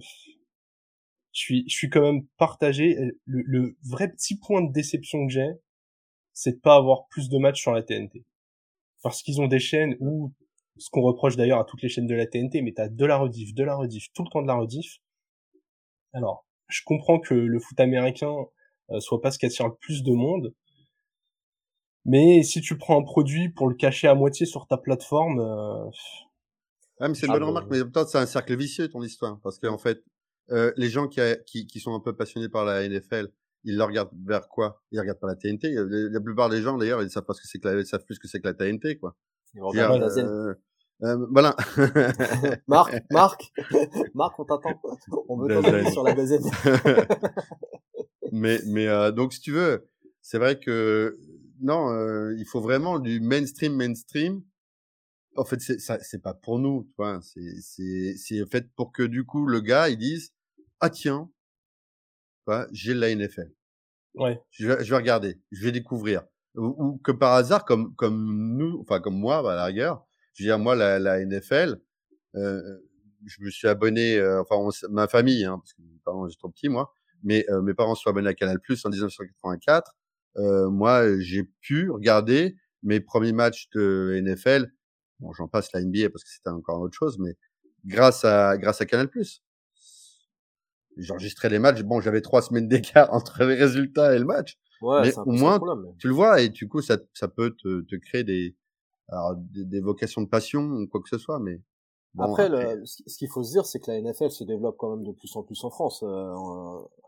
je 1.32 1.38
suis, 1.38 1.64
je 1.68 1.76
suis 1.76 1.90
quand 1.90 2.00
même 2.00 2.26
partagé. 2.38 2.96
Le, 3.26 3.42
le 3.46 3.76
vrai 3.84 4.10
petit 4.10 4.38
point 4.38 4.62
de 4.62 4.72
déception 4.72 5.26
que 5.26 5.32
j'ai, 5.32 5.50
c'est 6.36 6.52
de 6.52 6.60
pas 6.60 6.76
avoir 6.76 7.08
plus 7.08 7.28
de 7.28 7.38
matchs 7.38 7.62
sur 7.62 7.72
la 7.72 7.82
TNT. 7.82 8.24
Parce 9.02 9.22
qu'ils 9.22 9.40
ont 9.40 9.48
des 9.48 9.58
chaînes 9.58 9.96
où, 10.00 10.32
ce 10.78 10.90
qu'on 10.90 11.02
reproche 11.02 11.36
d'ailleurs 11.36 11.60
à 11.60 11.64
toutes 11.64 11.82
les 11.82 11.88
chaînes 11.88 12.06
de 12.06 12.14
la 12.14 12.26
TNT, 12.26 12.62
mais 12.62 12.72
t'as 12.72 12.88
de 12.88 13.04
la 13.04 13.16
rediff, 13.16 13.54
de 13.54 13.64
la 13.64 13.76
rediff, 13.76 14.12
tout 14.12 14.22
le 14.24 14.30
temps 14.30 14.42
de 14.42 14.46
la 14.46 14.54
rediff. 14.54 14.98
Alors, 16.12 16.46
je 16.68 16.82
comprends 16.84 17.20
que 17.20 17.34
le 17.34 17.58
foot 17.58 17.78
américain 17.80 18.34
euh, 18.90 19.00
soit 19.00 19.20
pas 19.20 19.30
ce 19.30 19.38
qui 19.38 19.46
attire 19.46 19.66
le 19.66 19.74
plus 19.74 20.02
de 20.02 20.12
monde, 20.12 20.54
mais 22.04 22.42
si 22.42 22.60
tu 22.60 22.78
prends 22.78 23.00
un 23.00 23.02
produit 23.02 23.48
pour 23.48 23.68
le 23.68 23.74
cacher 23.74 24.06
à 24.06 24.14
moitié 24.14 24.46
sur 24.46 24.66
ta 24.66 24.76
plateforme, 24.76 25.40
euh... 25.40 25.90
ah, 27.00 27.08
mais 27.08 27.14
c'est 27.14 27.26
une 27.26 27.32
bonne 27.32 27.42
remarque, 27.42 27.68
mais 27.70 27.82
en 27.82 28.06
c'est 28.06 28.18
un 28.18 28.26
cercle 28.26 28.56
vicieux 28.56 28.88
ton 28.88 29.02
histoire, 29.02 29.40
parce 29.42 29.58
qu'en 29.58 29.78
fait, 29.78 30.02
euh, 30.50 30.72
les 30.76 30.88
gens 30.88 31.08
qui, 31.08 31.20
qui, 31.46 31.66
qui, 31.66 31.80
sont 31.80 31.94
un 31.94 32.00
peu 32.00 32.14
passionnés 32.14 32.48
par 32.48 32.64
la 32.64 32.88
NFL, 32.88 33.28
ils 33.64 33.76
le 33.76 33.82
regardent 33.82 34.12
vers 34.24 34.48
quoi? 34.48 34.80
Ils 34.92 35.00
regardent 35.00 35.18
pas 35.18 35.26
la 35.26 35.34
TNT. 35.34 35.74
La, 35.74 36.20
plupart 36.20 36.48
des 36.48 36.62
gens, 36.62 36.78
d'ailleurs, 36.78 37.02
ils 37.02 37.10
savent 37.10 37.24
pas 37.24 37.34
ce 37.34 37.40
que 37.40 37.48
c'est 37.48 37.58
que 37.58 37.66
la, 37.66 37.80
ils 37.80 37.86
savent 37.86 38.04
plus 38.04 38.20
que 38.20 38.28
c'est 38.28 38.40
que 38.40 38.46
la 38.46 38.54
TNT, 38.54 38.98
quoi. 38.98 39.16
Ils 39.54 39.62
regardent 39.62 40.02
euh, 40.02 40.54
euh, 41.02 41.26
voilà. 41.30 41.54
Marc, 42.68 42.94
Marc, 43.10 43.52
Marc, 44.14 44.38
on 44.38 44.44
t'attend. 44.44 44.80
On 45.28 45.36
veut 45.36 45.48
t'entendre 45.48 45.90
sur 45.90 46.02
la 46.02 46.14
gazette. 46.14 46.42
mais, 48.32 48.60
mais 48.66 48.86
euh, 48.86 49.12
donc, 49.12 49.32
si 49.32 49.40
tu 49.40 49.52
veux, 49.52 49.86
c'est 50.22 50.38
vrai 50.38 50.58
que 50.58 51.18
non, 51.60 51.90
euh, 51.90 52.34
il 52.38 52.46
faut 52.46 52.60
vraiment 52.60 52.98
du 52.98 53.20
mainstream, 53.20 53.74
mainstream 53.74 54.42
en 55.38 55.44
fait, 55.44 55.60
c'est 55.60 55.78
ça, 55.78 55.98
c'est 56.00 56.22
pas 56.22 56.34
pour 56.34 56.58
nous, 56.58 56.84
tu 56.84 56.94
vois. 56.96 57.20
C'est 57.22 57.60
c'est 57.60 58.14
c'est 58.16 58.46
fait 58.50 58.70
pour 58.74 58.90
que 58.90 59.02
du 59.02 59.24
coup 59.24 59.46
le 59.46 59.60
gars 59.60 59.90
il 59.90 59.98
dise 59.98 60.32
ah 60.80 60.88
tiens, 60.88 61.30
j'ai 62.72 62.94
la 62.94 63.14
NFL. 63.14 63.52
Ouais. 64.14 64.40
Je 64.50 64.82
je 64.82 64.90
vais 64.90 64.96
regarder, 64.96 65.38
je 65.52 65.62
vais 65.62 65.72
découvrir. 65.72 66.22
Ou, 66.56 66.98
que 67.04 67.12
par 67.12 67.34
hasard, 67.34 67.64
comme 67.64 67.94
comme 67.96 68.56
nous, 68.56 68.80
enfin 68.80 69.00
comme 69.00 69.18
moi, 69.18 69.38
à 69.50 69.54
la 69.56 69.64
rigueur, 69.66 70.06
je 70.34 70.42
veux 70.42 70.48
dire 70.48 70.58
moi 70.58 70.74
la, 70.74 70.98
la 70.98 71.24
NFL, 71.24 71.80
euh, 72.36 72.78
je 73.26 73.42
me 73.42 73.50
suis 73.50 73.68
abonné, 73.68 74.16
euh, 74.18 74.42
enfin 74.42 74.56
ma 74.90 75.08
famille, 75.08 75.44
hein, 75.44 75.58
parce 75.58 75.74
que 75.74 75.82
mes 75.82 75.98
parents 76.04 76.28
j'étais 76.28 76.38
trop 76.38 76.48
petit 76.48 76.68
moi, 76.68 76.92
mais 77.22 77.44
euh, 77.50 77.62
mes 77.62 77.74
parents 77.74 77.94
sont 77.94 78.10
abonnés 78.10 78.28
à 78.28 78.34
Canal 78.34 78.60
Plus 78.60 78.84
en 78.86 78.90
1984. 78.90 79.94
Euh, 80.38 80.70
moi, 80.70 81.18
j'ai 81.20 81.44
pu 81.44 81.90
regarder 81.90 82.56
mes 82.82 83.00
premiers 83.00 83.32
matchs 83.32 83.68
de 83.74 84.20
NFL. 84.22 84.70
Bon, 85.20 85.32
j'en 85.32 85.48
passe 85.48 85.72
la 85.72 85.82
NBA 85.82 86.10
parce 86.10 86.24
que 86.24 86.30
c'était 86.30 86.50
encore 86.50 86.80
autre 86.80 86.96
chose, 86.96 87.18
mais 87.18 87.36
grâce 87.84 88.24
à 88.24 88.58
grâce 88.58 88.80
à 88.80 88.86
Canal+ 88.86 89.08
j'enregistrais 90.96 91.48
les 91.48 91.58
matchs. 91.58 91.82
Bon, 91.82 92.00
j'avais 92.00 92.20
trois 92.20 92.42
semaines 92.42 92.68
d'écart 92.68 93.12
entre 93.12 93.44
les 93.44 93.54
résultats 93.54 94.14
et 94.14 94.18
le 94.18 94.24
match. 94.24 94.58
Ouais, 94.82 95.02
mais 95.02 95.18
au 95.18 95.32
moins, 95.32 95.60
tu 95.98 96.08
le 96.08 96.14
vois 96.14 96.40
et 96.40 96.48
du 96.48 96.68
coup, 96.68 96.82
ça, 96.82 96.98
ça 97.14 97.28
peut 97.28 97.50
te, 97.50 97.82
te 97.82 97.96
créer 97.96 98.24
des, 98.24 98.54
alors, 99.08 99.34
des, 99.36 99.80
vocations 99.80 100.22
de 100.22 100.28
passion 100.28 100.62
ou 100.62 100.86
quoi 100.86 101.00
que 101.00 101.08
ce 101.08 101.18
soit. 101.18 101.38
Mais 101.38 101.60
après, 102.18 102.50
ce 102.84 103.18
qu'il 103.18 103.28
faut 103.28 103.42
se 103.42 103.52
dire, 103.52 103.66
c'est 103.66 103.80
que 103.80 103.90
la 103.90 104.00
NFL 104.00 104.30
se 104.30 104.44
développe 104.44 104.76
quand 104.78 104.96
même 104.96 105.04
de 105.04 105.12
plus 105.12 105.34
en 105.36 105.42
plus 105.42 105.62
en 105.64 105.70
France 105.70 106.02
euh, 106.02 106.34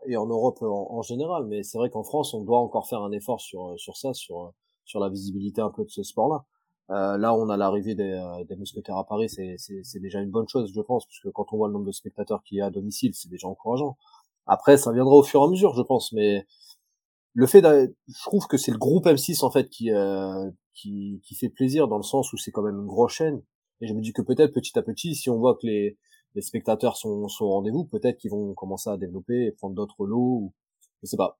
et 0.05 0.17
en 0.17 0.25
Europe 0.25 0.61
en, 0.61 1.01
général. 1.01 1.45
Mais 1.45 1.63
c'est 1.63 1.77
vrai 1.77 1.89
qu'en 1.89 2.03
France, 2.03 2.33
on 2.33 2.43
doit 2.43 2.59
encore 2.59 2.87
faire 2.87 3.01
un 3.01 3.11
effort 3.11 3.41
sur 3.41 3.73
sur 3.77 3.97
ça, 3.97 4.13
sur 4.13 4.53
sur 4.85 4.99
la 4.99 5.09
visibilité 5.09 5.61
un 5.61 5.69
peu 5.69 5.83
de 5.83 5.89
ce 5.89 6.03
sport-là. 6.03 6.45
Euh, 6.91 7.17
là, 7.17 7.35
on 7.35 7.49
a 7.49 7.57
l'arrivée 7.57 7.93
des, 7.93 8.13
euh, 8.13 8.43
des, 8.45 8.55
mousquetaires 8.55 8.97
à 8.97 9.05
Paris, 9.05 9.29
c'est 9.29 9.99
déjà 9.99 10.21
une 10.21 10.31
bonne 10.31 10.47
chose, 10.47 10.71
je 10.73 10.81
pense, 10.81 11.05
puisque 11.05 11.29
quand 11.31 11.45
on 11.53 11.57
voit 11.57 11.67
le 11.67 11.73
nombre 11.73 11.85
de 11.85 11.91
spectateurs 11.91 12.41
qu'il 12.43 12.57
y 12.57 12.61
a 12.61 12.65
à 12.65 12.69
domicile, 12.71 13.13
c'est 13.13 13.29
déjà 13.29 13.47
encourageant. 13.47 13.95
Après, 14.47 14.77
ça 14.77 14.91
viendra 14.91 15.13
au 15.13 15.21
fur 15.21 15.41
et 15.41 15.43
à 15.43 15.47
mesure, 15.47 15.75
je 15.75 15.83
pense, 15.83 16.11
mais 16.13 16.47
le 17.33 17.47
fait, 17.47 17.61
je 17.61 18.23
trouve 18.25 18.47
que 18.47 18.57
c'est 18.57 18.71
le 18.71 18.77
groupe 18.77 19.05
M6 19.05 19.43
en 19.43 19.51
fait 19.51 19.69
qui, 19.69 19.91
euh, 19.91 20.49
qui, 20.73 21.21
qui 21.23 21.35
fait 21.35 21.49
plaisir 21.49 21.87
dans 21.87 21.97
le 21.97 22.03
sens 22.03 22.33
où 22.33 22.37
c'est 22.37 22.51
quand 22.51 22.63
même 22.63 22.79
une 22.79 22.87
grosse 22.87 23.13
chaîne. 23.13 23.41
Et 23.81 23.87
je 23.87 23.93
me 23.93 24.01
dis 24.01 24.13
que 24.13 24.21
peut-être 24.21 24.53
petit 24.53 24.77
à 24.77 24.81
petit, 24.81 25.15
si 25.15 25.29
on 25.29 25.37
voit 25.37 25.55
que 25.55 25.65
les, 25.65 25.97
les 26.35 26.41
spectateurs 26.41 26.97
sont, 26.97 27.27
sont 27.27 27.45
au 27.45 27.51
rendez-vous, 27.51 27.85
peut-être 27.85 28.17
qu'ils 28.17 28.31
vont 28.31 28.53
commencer 28.53 28.89
à 28.89 28.97
développer 28.97 29.45
et 29.45 29.51
prendre 29.51 29.75
d'autres 29.75 30.05
lots. 30.05 30.39
Ou... 30.41 30.53
Je 31.01 31.07
sais 31.07 31.17
pas. 31.17 31.39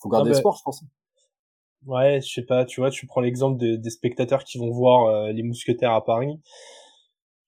Faut 0.00 0.08
garder 0.08 0.30
le 0.30 0.36
sport, 0.36 0.56
je 0.56 0.62
pense. 0.62 0.84
Ouais, 1.86 2.20
je 2.20 2.32
sais 2.32 2.42
pas, 2.42 2.64
tu 2.64 2.80
vois, 2.80 2.90
tu 2.90 3.06
prends 3.06 3.20
l'exemple 3.20 3.58
des 3.58 3.90
spectateurs 3.90 4.44
qui 4.44 4.58
vont 4.58 4.70
voir 4.70 5.06
euh, 5.06 5.32
les 5.32 5.42
mousquetaires 5.42 5.92
à 5.92 6.04
Paris. 6.04 6.40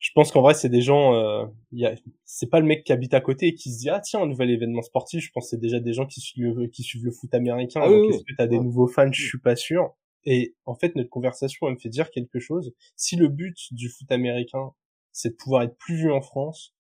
Je 0.00 0.10
pense 0.14 0.32
qu'en 0.32 0.40
vrai, 0.40 0.54
c'est 0.54 0.70
des 0.70 0.80
gens, 0.80 1.14
euh, 1.14 1.46
y 1.72 1.84
a, 1.84 1.94
c'est 2.24 2.48
pas 2.48 2.58
le 2.58 2.66
mec 2.66 2.84
qui 2.84 2.92
habite 2.92 3.14
à 3.14 3.20
côté 3.20 3.48
et 3.48 3.54
qui 3.54 3.72
se 3.72 3.78
dit 3.78 3.90
ah 3.90 4.00
tiens 4.00 4.22
un 4.22 4.26
nouvel 4.26 4.50
événement 4.50 4.82
sportif. 4.82 5.22
Je 5.22 5.30
pense 5.30 5.44
que 5.44 5.50
c'est 5.50 5.60
déjà 5.60 5.78
des 5.78 5.92
gens 5.92 6.06
qui 6.06 6.20
suivent 6.20 6.68
qui 6.70 6.82
suivent 6.82 7.04
le 7.04 7.12
foot 7.12 7.32
américain. 7.34 7.82
Ah 7.84 7.88
donc 7.88 8.10
est-ce 8.10 8.24
que 8.24 8.34
t'as 8.36 8.46
des 8.46 8.58
nouveaux 8.58 8.88
fans? 8.88 9.12
Je 9.12 9.24
suis 9.24 9.38
pas 9.38 9.56
sûr. 9.56 9.94
Et 10.24 10.54
en 10.66 10.74
fait, 10.74 10.96
notre 10.96 11.10
conversation 11.10 11.68
elle 11.68 11.74
me 11.74 11.78
fait 11.78 11.90
dire 11.90 12.10
quelque 12.10 12.40
chose. 12.40 12.72
Si 12.96 13.16
le 13.16 13.28
but 13.28 13.56
du 13.72 13.88
foot 13.88 14.10
américain 14.10 14.72
c'est 15.12 15.30
de 15.30 15.36
pouvoir 15.36 15.62
être 15.62 15.76
plus 15.76 15.96
vu 15.96 16.12
en 16.12 16.22
France, 16.22 16.74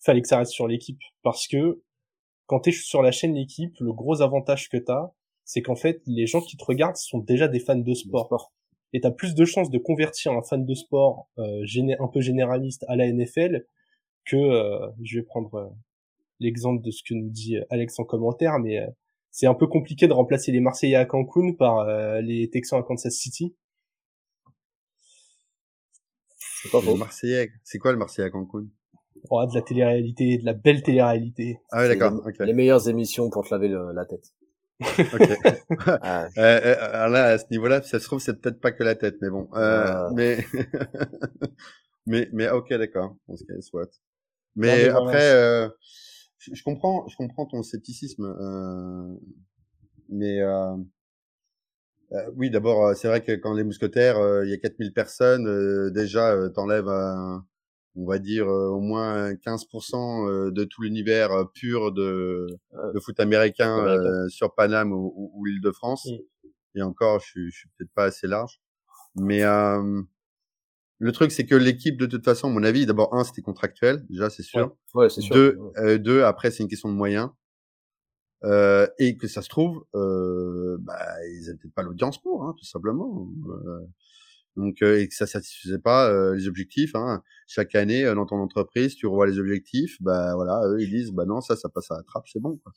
fallait 0.00 0.22
que 0.22 0.28
ça 0.28 0.38
reste 0.38 0.52
sur 0.52 0.66
l'équipe 0.66 1.00
parce 1.22 1.46
que 1.46 1.82
quand 2.46 2.60
t'es 2.60 2.72
sur 2.72 3.02
la 3.02 3.12
chaîne 3.12 3.34
l'équipe, 3.34 3.76
le 3.78 3.92
gros 3.92 4.22
avantage 4.22 4.68
que 4.68 4.76
t'as, 4.76 5.12
c'est 5.44 5.62
qu'en 5.62 5.76
fait, 5.76 6.02
les 6.06 6.26
gens 6.26 6.40
qui 6.40 6.56
te 6.56 6.64
regardent 6.64 6.96
sont 6.96 7.18
déjà 7.18 7.46
des 7.46 7.60
fans 7.60 7.76
de 7.76 7.94
sport. 7.94 8.52
Et 8.92 9.00
t'as 9.00 9.10
plus 9.10 9.34
de 9.34 9.44
chances 9.44 9.70
de 9.70 9.78
convertir 9.78 10.32
un 10.32 10.42
fan 10.42 10.64
de 10.64 10.74
sport 10.74 11.28
euh, 11.38 11.64
un 11.98 12.08
peu 12.08 12.20
généraliste 12.20 12.84
à 12.88 12.96
la 12.96 13.10
NFL 13.10 13.64
que, 14.24 14.36
euh, 14.36 14.88
je 15.02 15.18
vais 15.18 15.24
prendre 15.24 15.54
euh, 15.54 15.68
l'exemple 16.40 16.82
de 16.82 16.90
ce 16.90 17.02
que 17.02 17.14
nous 17.14 17.30
dit 17.30 17.56
Alex 17.70 17.98
en 17.98 18.04
commentaire, 18.04 18.58
mais 18.58 18.80
c'est 19.30 19.46
un 19.46 19.54
peu 19.54 19.66
compliqué 19.66 20.08
de 20.08 20.12
remplacer 20.12 20.50
les 20.52 20.60
Marseillais 20.60 20.96
à 20.96 21.04
Cancun 21.04 21.52
par 21.52 21.84
les 22.22 22.48
Texans 22.50 22.80
à 22.80 22.82
Kansas 22.82 23.14
City. 23.14 23.54
C'est 26.62 26.70
pas 26.70 26.80
Marseillais. 26.96 27.50
C'est 27.62 27.78
quoi 27.78 27.92
le 27.92 27.98
Marseillais 27.98 28.28
à 28.28 28.30
Cancun? 28.30 28.66
Oh, 29.28 29.44
de 29.44 29.54
la 29.54 29.62
télé-réalité, 29.62 30.38
de 30.38 30.46
la 30.46 30.54
belle 30.54 30.82
télé-réalité. 30.82 31.58
Ah 31.70 31.82
oui, 31.82 31.88
d'accord. 31.88 32.22
Les, 32.40 32.54
meilleures 32.54 32.88
émissions 32.88 33.28
pour 33.28 33.46
te 33.46 33.54
laver 33.54 33.68
la 33.68 34.06
tête. 34.06 34.32
ok. 35.14 35.28
ah. 36.02 36.28
euh, 36.38 36.60
euh, 36.64 36.76
alors 36.80 37.08
là, 37.08 37.24
à 37.26 37.38
ce 37.38 37.44
niveau-là, 37.50 37.82
ça 37.82 38.00
se 38.00 38.04
trouve, 38.04 38.20
c'est 38.20 38.40
peut-être 38.40 38.60
pas 38.60 38.72
que 38.72 38.82
la 38.82 38.94
tête, 38.94 39.16
mais 39.20 39.30
bon. 39.30 39.48
Euh, 39.54 39.84
ah. 39.86 40.10
Mais, 40.14 40.44
mais, 42.06 42.28
mais, 42.32 42.48
ok, 42.50 42.72
d'accord. 42.74 43.16
On 43.28 43.36
se 43.36 43.44
soit. 43.60 43.90
Mais, 44.56 44.88
après, 44.88 45.32
euh, 45.32 45.68
je, 46.38 46.54
je, 46.54 46.62
comprends, 46.62 47.06
je 47.08 47.16
comprends 47.16 47.46
ton 47.46 47.62
scepticisme. 47.62 48.24
Euh, 48.24 49.16
mais 50.08 50.40
euh, 50.40 50.76
oui, 52.34 52.50
d'abord, 52.50 52.96
c'est 52.96 53.08
vrai 53.08 53.22
que 53.22 53.32
quand 53.32 53.54
les 53.54 53.64
mousquetaires, 53.64 54.16
il 54.44 54.50
y 54.50 54.54
a 54.54 54.58
4000 54.58 54.92
personnes, 54.92 55.90
déjà, 55.92 56.36
t'enlèves 56.54 56.88
un 56.88 57.44
on 57.96 58.06
va 58.06 58.18
dire 58.18 58.48
euh, 58.48 58.68
au 58.68 58.80
moins 58.80 59.32
15% 59.32 60.28
euh, 60.28 60.50
de 60.50 60.64
tout 60.64 60.82
l'univers 60.82 61.32
euh, 61.32 61.44
pur 61.44 61.92
de, 61.92 62.46
de 62.72 63.00
foot 63.00 63.18
américain 63.20 64.28
sur 64.28 64.54
Paname 64.54 64.92
ou, 64.92 65.32
ou, 65.34 65.44
l'Île-de-France. 65.44 66.08
Et 66.74 66.82
encore, 66.82 67.20
je 67.20 67.26
suis, 67.26 67.50
je 67.50 67.58
suis 67.58 67.68
peut-être 67.76 67.92
pas 67.92 68.04
assez 68.04 68.26
large. 68.26 68.60
Mais 69.16 69.42
le 69.42 71.12
truc, 71.12 71.32
c'est 71.32 71.46
que 71.46 71.54
l'équipe, 71.54 71.96
de 71.98 72.06
toute 72.06 72.24
façon, 72.24 72.48
à 72.48 72.50
mon 72.50 72.62
avis, 72.62 72.86
d'abord 72.86 73.14
un, 73.14 73.24
c'était 73.24 73.42
contractuel, 73.42 74.04
déjà, 74.08 74.30
c'est 74.30 74.42
sûr. 74.42 74.76
Ouais, 74.94 75.08
c'est 75.08 75.20
sûr. 75.20 75.34
Deux, 75.34 75.98
deux, 75.98 76.22
après, 76.22 76.50
c'est 76.50 76.62
une 76.62 76.68
question 76.68 76.88
de 76.88 76.94
moyens. 76.94 77.30
euh, 78.44 78.86
et 78.98 79.16
que 79.16 79.26
ça 79.26 79.42
se 79.42 79.48
trouve, 79.48 79.84
euh, 79.94 80.78
bah, 80.80 80.96
ils 81.26 81.46
n'avaient 81.46 81.58
peut-être 81.58 81.74
pas 81.74 81.82
l'audience 81.82 82.20
pour, 82.22 82.44
hein, 82.44 82.54
tout 82.56 82.64
simplement. 82.64 83.28
Euh, 84.58 84.62
donc, 84.62 84.82
et 84.82 85.08
que 85.08 85.14
ça 85.14 85.26
satisfaisait 85.26 85.78
pas 85.78 86.10
les 86.34 86.48
objectifs. 86.48 86.94
Hein. 86.94 87.22
Chaque 87.46 87.74
année, 87.74 88.04
dans 88.14 88.26
ton 88.26 88.36
entreprise, 88.36 88.94
tu 88.94 89.06
revois 89.06 89.26
les 89.26 89.38
objectifs, 89.38 89.96
bah 90.00 90.34
voilà, 90.34 90.60
eux 90.66 90.80
ils 90.80 90.90
disent, 90.90 91.12
bah 91.12 91.24
non, 91.24 91.40
ça, 91.40 91.56
ça 91.56 91.68
passe 91.68 91.90
à 91.90 91.96
la 91.96 92.02
trappe, 92.02 92.24
c'est 92.26 92.40
bon. 92.40 92.58
Quoi. 92.62 92.72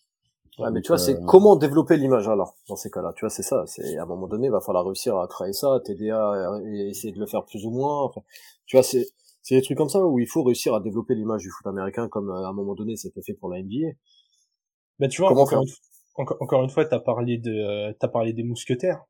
Ouais, 0.59 0.71
mais 0.71 0.81
tu 0.81 0.89
vois, 0.89 0.99
c'est 0.99 1.17
comment 1.25 1.55
développer 1.55 1.97
l'image 1.97 2.27
alors 2.27 2.55
dans 2.69 2.75
ces 2.75 2.91
cas-là? 2.91 3.13
Tu 3.15 3.21
vois, 3.21 3.31
c'est 3.31 3.43
ça. 3.43 3.63
C'est 3.65 3.97
à 3.97 4.03
un 4.03 4.05
moment 4.05 4.27
donné, 4.27 4.47
il 4.47 4.51
va 4.51 4.61
falloir 4.61 4.85
réussir 4.85 5.17
à 5.17 5.27
créer 5.27 5.53
ça, 5.53 5.79
TDA, 5.83 6.61
et 6.65 6.89
essayer 6.89 7.11
de 7.11 7.19
le 7.19 7.25
faire 7.25 7.43
plus 7.45 7.65
ou 7.65 7.71
moins. 7.71 8.11
tu 8.65 8.75
vois, 8.75 8.83
c'est 8.83 9.07
c'est 9.41 9.55
des 9.55 9.61
trucs 9.61 9.77
comme 9.77 9.89
ça 9.89 9.99
où 9.99 10.19
il 10.19 10.27
faut 10.27 10.41
réussir 10.41 10.73
à 10.73 10.79
développer 10.79 11.15
l'image 11.15 11.41
du 11.41 11.49
foot 11.49 11.67
américain 11.67 12.07
comme 12.07 12.31
à 12.31 12.47
un 12.47 12.53
moment 12.53 12.75
donné 12.75 12.95
c'était 12.95 13.21
fait 13.21 13.33
pour 13.33 13.49
la 13.49 13.61
NBA. 13.61 13.89
Bah 14.99 15.09
tu 15.09 15.21
vois, 15.21 15.31
encore, 15.31 15.63
une, 15.63 16.25
encore, 16.39 16.63
une 16.63 16.69
fois, 16.69 16.85
t'as 16.85 16.99
parlé 16.99 17.37
de, 17.37 17.51
euh, 17.51 17.93
t'as 17.99 18.07
parlé 18.07 18.33
des 18.33 18.43
mousquetaires. 18.43 19.03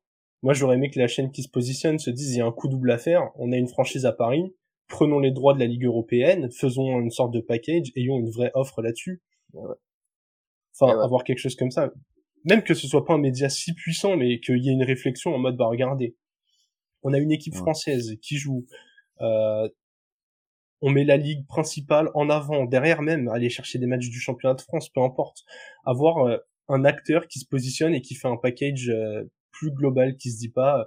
Moi, 0.44 0.52
j'aurais 0.52 0.76
aimé 0.76 0.90
que 0.90 0.98
la 0.98 1.08
chaîne 1.08 1.32
qui 1.32 1.42
se 1.42 1.48
positionne 1.48 1.98
se 1.98 2.10
dise, 2.10 2.34
il 2.34 2.38
y 2.38 2.40
a 2.42 2.44
un 2.44 2.52
coup 2.52 2.68
double 2.68 2.90
à 2.90 2.98
faire. 2.98 3.30
On 3.36 3.50
a 3.50 3.56
une 3.56 3.66
franchise 3.66 4.04
à 4.04 4.12
Paris. 4.12 4.54
Prenons 4.88 5.18
les 5.18 5.30
droits 5.30 5.54
de 5.54 5.58
la 5.58 5.64
Ligue 5.64 5.86
européenne. 5.86 6.50
Faisons 6.50 7.00
une 7.00 7.10
sorte 7.10 7.32
de 7.32 7.40
package. 7.40 7.92
Ayons 7.96 8.18
une 8.18 8.28
vraie 8.28 8.50
offre 8.52 8.82
là-dessus. 8.82 9.22
Enfin, 9.54 11.00
avoir 11.00 11.24
quelque 11.24 11.38
chose 11.38 11.56
comme 11.56 11.70
ça. 11.70 11.90
Même 12.44 12.62
que 12.62 12.74
ce 12.74 12.86
soit 12.86 13.06
pas 13.06 13.14
un 13.14 13.18
média 13.18 13.48
si 13.48 13.72
puissant, 13.72 14.18
mais 14.18 14.38
qu'il 14.38 14.62
y 14.62 14.68
ait 14.68 14.72
une 14.72 14.84
réflexion 14.84 15.34
en 15.34 15.38
mode, 15.38 15.56
bah, 15.56 15.66
regardez. 15.66 16.14
On 17.02 17.14
a 17.14 17.18
une 17.18 17.32
équipe 17.32 17.54
française 17.54 18.14
qui 18.20 18.36
joue, 18.36 18.66
euh, 19.22 19.66
on 20.82 20.90
met 20.90 21.04
la 21.04 21.16
ligue 21.16 21.46
principale 21.46 22.10
en 22.12 22.28
avant, 22.28 22.66
derrière 22.66 23.00
même, 23.00 23.28
aller 23.28 23.48
chercher 23.48 23.78
des 23.78 23.86
matchs 23.86 24.10
du 24.10 24.20
championnat 24.20 24.56
de 24.56 24.60
France, 24.60 24.90
peu 24.90 25.00
importe. 25.00 25.38
Avoir 25.86 26.18
euh, 26.26 26.36
un 26.68 26.84
acteur 26.84 27.28
qui 27.28 27.38
se 27.38 27.46
positionne 27.46 27.94
et 27.94 28.02
qui 28.02 28.14
fait 28.14 28.28
un 28.28 28.36
package 28.36 28.90
euh, 28.90 29.24
plus 29.58 29.70
global, 29.70 30.16
qui 30.16 30.30
se 30.30 30.38
dit 30.38 30.50
pas 30.50 30.80
euh, 30.80 30.84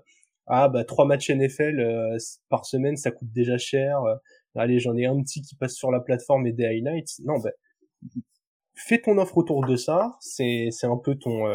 ah 0.48 0.70
bah 0.70 0.86
trois 0.86 1.06
matchs 1.06 1.30
NFL 1.30 2.18
par 2.50 2.66
semaine 2.66 2.96
ça 2.96 3.12
coûte 3.12 3.32
déjà 3.34 3.58
cher. 3.58 4.00
allez 4.56 4.80
j'en 4.80 4.96
ai 4.96 5.06
un 5.06 5.22
petit 5.22 5.42
qui 5.42 5.56
passe 5.56 5.76
sur 5.76 5.92
la 5.92 6.00
plateforme 6.00 6.48
et 6.48 6.54
des 6.54 6.66
highlights. 6.66 7.20
Non 7.26 7.38
bah 7.40 7.52
fais 8.76 9.02
ton 9.02 9.18
offre 9.18 9.38
autour 9.38 9.66
de 9.66 9.76
ça. 9.76 10.18
C'est 10.22 10.70
c'est 10.72 10.88
un 10.88 10.98
peu 10.98 11.16
ton 11.16 11.46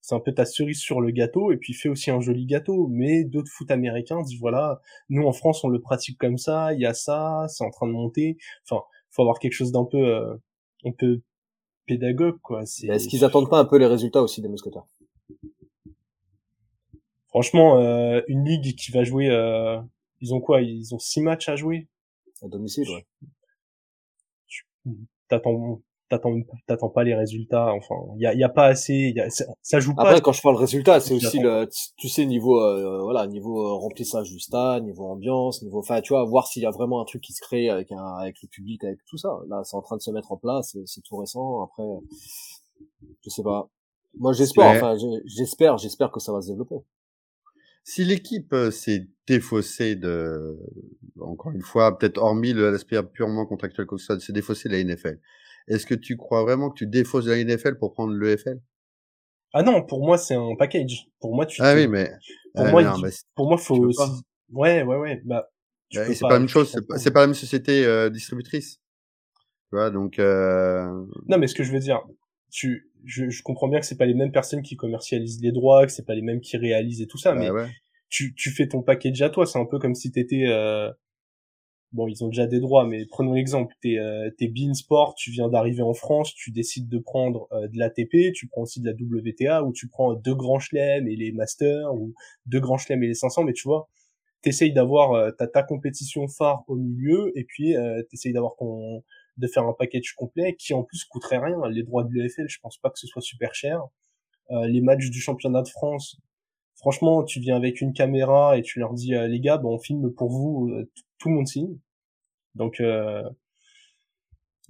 c'est 0.00 0.14
un 0.14 0.20
peu 0.20 0.32
ta 0.32 0.44
cerise 0.44 0.80
sur 0.80 1.00
le 1.00 1.10
gâteau 1.10 1.52
et 1.52 1.56
puis 1.56 1.74
fais 1.74 1.88
aussi 1.88 2.10
un 2.10 2.20
joli 2.20 2.46
gâteau 2.46 2.88
mais 2.90 3.24
d'autres 3.24 3.50
foot 3.50 3.70
américains 3.70 4.22
disent 4.22 4.40
voilà 4.40 4.80
nous 5.08 5.26
en 5.26 5.32
France 5.32 5.62
on 5.64 5.68
le 5.68 5.80
pratique 5.80 6.18
comme 6.18 6.38
ça 6.38 6.72
il 6.72 6.80
y 6.80 6.86
a 6.86 6.94
ça 6.94 7.46
c'est 7.48 7.64
en 7.64 7.70
train 7.70 7.86
de 7.86 7.92
monter 7.92 8.38
enfin 8.64 8.82
faut 9.10 9.22
avoir 9.22 9.38
quelque 9.38 9.52
chose 9.52 9.72
d'un 9.72 9.84
peu 9.84 9.98
euh, 9.98 10.34
un 10.84 10.92
peu 10.92 11.20
pédagogue 11.86 12.38
quoi 12.40 12.64
c'est 12.64 12.86
est-ce 12.86 13.08
qu'ils 13.08 13.24
attendent 13.24 13.50
pas 13.50 13.58
un 13.58 13.66
peu 13.66 13.76
les 13.76 13.86
résultats 13.86 14.22
aussi 14.22 14.40
des 14.40 14.48
mousquetaires? 14.48 14.86
Franchement 17.30 17.78
euh, 17.78 18.20
une 18.28 18.44
ligue 18.44 18.76
qui 18.76 18.92
va 18.92 19.04
jouer 19.04 19.30
euh, 19.30 19.80
ils 20.20 20.34
ont 20.34 20.40
quoi? 20.40 20.60
Ils 20.60 20.94
ont 20.94 20.98
six 20.98 21.22
matchs 21.22 21.48
à 21.48 21.56
jouer? 21.56 21.88
À 22.42 22.48
domicile 22.48 22.88
ouais. 22.90 23.06
T'attends 25.28 25.80
t'attends 26.10 26.40
t'attends 26.66 26.88
pas 26.88 27.04
les 27.04 27.14
résultats 27.14 27.72
enfin 27.72 27.94
il 28.16 28.22
y 28.22 28.26
a, 28.26 28.34
y 28.34 28.42
a 28.42 28.48
pas 28.48 28.66
assez 28.66 29.12
y 29.14 29.20
a, 29.20 29.30
ça, 29.30 29.80
joue 29.80 29.94
pas. 29.94 30.02
Après 30.02 30.20
quand 30.20 30.32
je 30.32 30.42
parle 30.42 30.56
résultat 30.56 30.98
c'est 30.98 31.14
aussi 31.14 31.38
le 31.38 31.68
tu 31.96 32.08
sais 32.08 32.26
niveau 32.26 32.60
euh, 32.60 33.00
voilà 33.02 33.28
niveau 33.28 33.62
euh, 33.62 33.74
remplissage 33.74 34.28
du 34.28 34.40
stade 34.40 34.84
niveau 34.84 35.04
ambiance 35.04 35.62
niveau 35.62 35.78
enfin 35.78 36.00
tu 36.00 36.12
vois 36.12 36.24
voir 36.24 36.48
s'il 36.48 36.62
y 36.62 36.66
a 36.66 36.70
vraiment 36.70 37.00
un 37.00 37.04
truc 37.04 37.22
qui 37.22 37.32
se 37.32 37.40
crée 37.40 37.70
avec 37.70 37.92
un 37.92 38.04
avec 38.16 38.42
le 38.42 38.48
public 38.48 38.82
avec 38.82 38.98
tout 39.06 39.18
ça. 39.18 39.38
Là 39.48 39.62
c'est 39.62 39.76
en 39.76 39.82
train 39.82 39.96
de 39.96 40.02
se 40.02 40.10
mettre 40.10 40.32
en 40.32 40.36
place 40.36 40.76
c'est 40.84 41.02
tout 41.02 41.16
récent. 41.16 41.62
Après 41.62 41.84
je 43.24 43.30
sais 43.30 43.44
pas. 43.44 43.68
Moi 44.18 44.32
j'espère 44.32 44.70
enfin 44.70 44.96
j'espère 45.26 45.78
j'espère 45.78 46.10
que 46.10 46.18
ça 46.18 46.32
va 46.32 46.42
se 46.42 46.48
développer 46.48 46.80
si 47.90 48.04
l'équipe 48.04 48.52
euh, 48.52 48.70
s'est 48.70 49.08
défaussée 49.26 49.96
de 49.96 50.58
encore 51.20 51.52
une 51.52 51.62
fois 51.62 51.98
peut-être 51.98 52.18
hormis 52.18 52.52
l'aspect 52.52 53.02
purement 53.02 53.46
contractuel 53.46 53.86
comme 53.86 53.98
ça 53.98 54.18
s'est 54.20 54.32
défaussée 54.32 54.68
de 54.68 54.74
la 54.74 54.84
NFL 54.84 55.18
est-ce 55.70 55.86
que 55.86 55.94
tu 55.94 56.16
crois 56.16 56.42
vraiment 56.42 56.70
que 56.70 56.78
tu 56.78 56.86
défausses 56.86 57.26
la 57.26 57.42
NFL 57.42 57.78
pour 57.78 57.92
prendre 57.92 58.12
l'EFL 58.12 58.60
Ah 59.52 59.62
non, 59.62 59.84
pour 59.84 60.04
moi 60.04 60.18
c'est 60.18 60.34
un 60.34 60.56
package. 60.58 61.06
Pour 61.20 61.34
moi 61.34 61.46
tu. 61.46 61.62
Ah 61.62 61.74
oui, 61.74 61.86
mais 61.86 62.10
pour 62.54 62.66
moi, 62.66 62.96
pour 63.34 63.48
moi 63.48 63.56
faut. 63.56 63.76
Aussi... 63.76 64.00
Ouais, 64.50 64.82
ouais, 64.82 64.96
ouais. 64.96 65.22
Bah. 65.24 65.48
bah 65.94 66.06
c'est 66.06 66.20
pas, 66.20 66.30
la 66.30 66.38
même 66.40 66.48
chose. 66.48 66.72
C'est 66.96 67.12
pas, 67.12 67.20
la 67.20 67.26
même 67.28 67.34
société 67.34 67.84
euh, 67.84 68.10
distributrice. 68.10 68.80
Tu 69.68 69.76
vois, 69.76 69.90
donc. 69.90 70.18
Euh... 70.18 70.86
Non, 71.28 71.38
mais 71.38 71.46
ce 71.46 71.54
que 71.54 71.62
je 71.62 71.72
veux 71.72 71.78
dire, 71.78 72.00
tu, 72.50 72.90
je, 73.04 73.28
je 73.28 73.42
comprends 73.42 73.68
bien 73.68 73.80
que 73.80 73.86
c'est 73.86 73.98
pas 73.98 74.06
les 74.06 74.14
mêmes 74.14 74.32
personnes 74.32 74.62
qui 74.62 74.76
commercialisent 74.76 75.40
les 75.42 75.52
droits, 75.52 75.86
que 75.86 75.92
c'est 75.92 76.06
pas 76.06 76.14
les 76.14 76.22
mêmes 76.22 76.40
qui 76.40 76.56
réalisent 76.56 77.02
et 77.02 77.06
tout 77.06 77.18
ça, 77.18 77.34
bah 77.34 77.52
mais 77.52 77.70
tu, 78.08 78.34
tu 78.34 78.50
fais 78.50 78.68
ton 78.68 78.82
package 78.82 79.22
à 79.22 79.30
toi. 79.30 79.46
C'est 79.46 79.58
un 79.58 79.66
peu 79.66 79.78
comme 79.78 79.94
si 79.94 80.10
t'étais. 80.10 80.46
Euh 80.48 80.90
bon, 81.92 82.06
ils 82.08 82.22
ont 82.24 82.28
déjà 82.28 82.46
des 82.46 82.60
droits, 82.60 82.86
mais 82.86 83.04
prenons 83.06 83.34
l'exemple, 83.34 83.74
t'es 83.80 83.98
euh, 83.98 84.30
es 84.38 84.48
Bean 84.48 84.74
Sport, 84.74 85.14
tu 85.14 85.30
viens 85.30 85.48
d'arriver 85.48 85.82
en 85.82 85.94
France, 85.94 86.34
tu 86.34 86.50
décides 86.50 86.88
de 86.88 86.98
prendre 86.98 87.48
euh, 87.52 87.68
de 87.68 87.78
l'ATP, 87.78 88.32
tu 88.32 88.46
prends 88.48 88.62
aussi 88.62 88.80
de 88.80 88.86
la 88.86 88.94
WTA, 88.94 89.64
ou 89.64 89.72
tu 89.72 89.88
prends 89.88 90.14
deux 90.14 90.34
grands 90.34 90.60
chelems 90.60 91.08
et 91.08 91.16
les 91.16 91.32
Masters, 91.32 91.92
ou 91.94 92.14
deux 92.46 92.60
grands 92.60 92.78
chelems 92.78 93.02
et 93.02 93.08
les 93.08 93.14
500, 93.14 93.44
mais 93.44 93.52
tu 93.52 93.66
vois, 93.66 93.88
t'essayes 94.42 94.72
d'avoir 94.72 95.12
euh, 95.12 95.30
ta, 95.32 95.46
ta 95.46 95.62
compétition 95.62 96.28
phare 96.28 96.64
au 96.68 96.76
milieu, 96.76 97.32
et 97.36 97.44
puis 97.44 97.76
euh, 97.76 98.02
t'essayes 98.10 98.32
d'avoir 98.32 98.56
ton 98.56 99.02
de 99.36 99.46
faire 99.46 99.64
un 99.64 99.72
package 99.72 100.14
complet 100.14 100.56
qui 100.58 100.74
en 100.74 100.82
plus 100.82 101.04
coûterait 101.04 101.38
rien. 101.38 101.58
Les 101.68 101.82
droits 101.82 102.04
de 102.04 102.10
l'UFL, 102.10 102.48
je 102.48 102.58
pense 102.60 102.78
pas 102.78 102.90
que 102.90 102.98
ce 102.98 103.06
soit 103.06 103.22
super 103.22 103.54
cher. 103.54 103.82
Euh, 104.50 104.66
les 104.66 104.80
matchs 104.80 105.10
du 105.10 105.20
championnat 105.20 105.62
de 105.62 105.68
France, 105.68 106.16
franchement, 106.76 107.22
tu 107.24 107.40
viens 107.40 107.56
avec 107.56 107.80
une 107.80 107.92
caméra 107.92 108.58
et 108.58 108.62
tu 108.62 108.78
leur 108.78 108.94
dis 108.94 109.12
les 109.12 109.40
gars, 109.40 109.58
bon, 109.58 109.74
on 109.74 109.78
filme 109.78 110.12
pour 110.12 110.30
vous, 110.30 110.70
tout 111.18 111.28
le 111.28 111.34
monde 111.34 111.46
signe. 111.46 111.78
Donc 112.54 112.80
euh, 112.80 113.22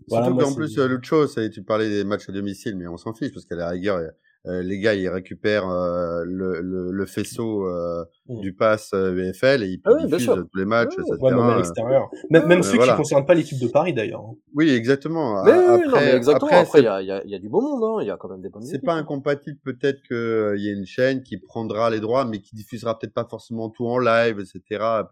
voilà, 0.08 0.26
Surtout 0.26 0.44
qu'en 0.44 0.54
plus, 0.54 0.76
l'autre 0.76 1.04
chose, 1.04 1.38
tu 1.52 1.62
parlais 1.62 1.88
des 1.88 2.04
matchs 2.04 2.28
à 2.28 2.32
domicile, 2.32 2.76
mais 2.76 2.86
on 2.86 2.96
s'en 2.96 3.14
fiche 3.14 3.32
parce 3.32 3.46
qu'à 3.46 3.56
la 3.56 3.70
rigueur, 3.70 4.00
euh, 4.46 4.62
les 4.62 4.78
gars, 4.78 4.94
ils 4.94 5.08
récupèrent 5.08 5.68
euh, 5.68 6.24
le, 6.24 6.62
le, 6.62 6.90
le, 6.90 7.06
faisceau 7.06 7.66
euh, 7.66 8.04
mmh. 8.26 8.40
du 8.40 8.54
pass 8.54 8.94
VFL 8.94 9.62
et 9.62 9.66
ils 9.66 9.80
ah 9.84 10.06
diffusent 10.06 10.44
tous 10.50 10.58
les 10.58 10.64
matchs, 10.64 10.94
etc. 10.94 11.16
Ouais, 11.20 11.30
même 11.30 11.40
à 11.40 11.56
l'extérieur. 11.56 12.08
Même, 12.30 12.46
même 12.46 12.62
ceux 12.62 12.78
qui 12.78 12.88
ne 12.88 12.96
concernent 12.96 13.26
pas 13.26 13.34
l'équipe 13.34 13.60
de 13.60 13.68
Paris, 13.68 13.92
d'ailleurs. 13.92 14.22
Hein. 14.22 14.36
Oui, 14.54 14.70
exactement. 14.70 15.44
Mais, 15.44 15.52
après, 15.52 15.86
non, 15.86 15.92
mais 15.92 16.14
exactement. 16.14 16.50
Après, 16.52 16.80
il 16.80 16.84
y 16.84 16.88
a, 16.88 17.02
y, 17.02 17.10
a, 17.10 17.22
y 17.26 17.34
a, 17.34 17.38
du 17.38 17.50
beau 17.50 17.60
monde. 17.60 17.84
Hein. 17.84 18.02
Il 18.02 18.06
y 18.06 18.10
a 18.10 18.16
quand 18.16 18.30
même 18.30 18.40
des 18.40 18.48
bonnes 18.48 18.62
C'est 18.62 18.82
pas 18.82 18.94
hein. 18.94 19.00
incompatible, 19.00 19.58
peut-être 19.62 20.00
qu'il 20.02 20.62
y 20.62 20.68
ait 20.68 20.74
une 20.74 20.86
chaîne 20.86 21.22
qui 21.22 21.36
prendra 21.36 21.90
les 21.90 22.00
droits, 22.00 22.24
mais 22.24 22.40
qui 22.40 22.56
diffusera 22.56 22.98
peut-être 22.98 23.14
pas 23.14 23.26
forcément 23.28 23.68
tout 23.68 23.86
en 23.86 23.98
live, 23.98 24.40
etc. 24.40 24.62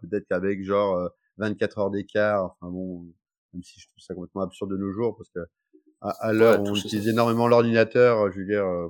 Peut-être 0.01 0.25
qu'avec 0.27 0.63
genre 0.63 1.09
24 1.37 1.77
heures 1.77 1.91
d'écart. 1.91 2.45
Enfin 2.45 2.71
bon, 2.71 3.05
même 3.53 3.63
si 3.63 3.79
je 3.79 3.87
trouve 3.87 3.99
ça 3.99 4.15
complètement 4.15 4.41
absurde 4.41 4.71
de 4.71 4.77
nos 4.77 4.91
jours, 4.91 5.15
parce 5.15 5.29
que 5.29 5.39
à, 6.01 6.33
l'heure 6.33 6.61
où 6.61 6.69
on 6.69 6.75
utilise 6.75 7.07
énormément 7.07 7.47
l'ordinateur, 7.47 8.31
je 8.31 8.39
veux 8.39 8.45
dire, 8.45 8.65
euh, 8.65 8.87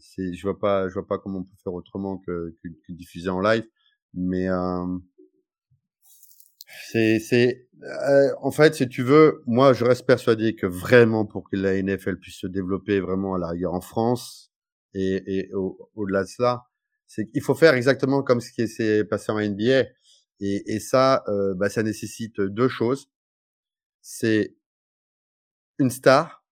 c'est, 0.00 0.34
je 0.34 0.42
vois 0.42 0.58
pas, 0.58 0.88
je 0.88 0.94
vois 0.94 1.06
pas 1.06 1.18
comment 1.18 1.40
on 1.40 1.44
peut 1.44 1.56
faire 1.62 1.72
autrement 1.74 2.18
que, 2.18 2.54
que, 2.62 2.68
que 2.68 2.92
diffuser 2.92 3.28
en 3.28 3.40
live. 3.40 3.64
Mais 4.14 4.48
euh, 4.48 4.86
c'est, 6.90 7.18
c'est, 7.18 7.68
euh, 7.82 8.30
en 8.40 8.50
fait, 8.50 8.74
si 8.74 8.88
tu 8.88 9.02
veux, 9.02 9.42
moi, 9.46 9.72
je 9.72 9.84
reste 9.84 10.06
persuadé 10.06 10.54
que 10.54 10.66
vraiment 10.66 11.26
pour 11.26 11.48
que 11.48 11.56
la 11.56 11.80
NFL 11.82 12.18
puisse 12.18 12.40
se 12.40 12.46
développer 12.46 13.00
vraiment 13.00 13.34
à 13.34 13.38
la 13.38 13.48
rigueur 13.48 13.74
en 13.74 13.80
France 13.80 14.52
et, 14.94 15.22
et 15.26 15.54
au, 15.54 15.90
au-delà 15.94 16.22
de 16.24 16.28
cela, 16.28 16.64
c'est 17.06 17.26
qu'il 17.26 17.42
faut 17.42 17.54
faire 17.54 17.74
exactement 17.74 18.22
comme 18.22 18.40
ce 18.40 18.52
qui 18.52 18.68
s'est 18.68 19.04
passé 19.04 19.32
en 19.32 19.40
NBA. 19.40 19.86
Et, 20.40 20.74
et 20.74 20.80
ça, 20.80 21.24
euh, 21.28 21.54
bah, 21.54 21.68
ça 21.68 21.82
nécessite 21.82 22.40
deux 22.40 22.68
choses. 22.68 23.10
C'est 24.02 24.54
une 25.78 25.90
star 25.90 26.44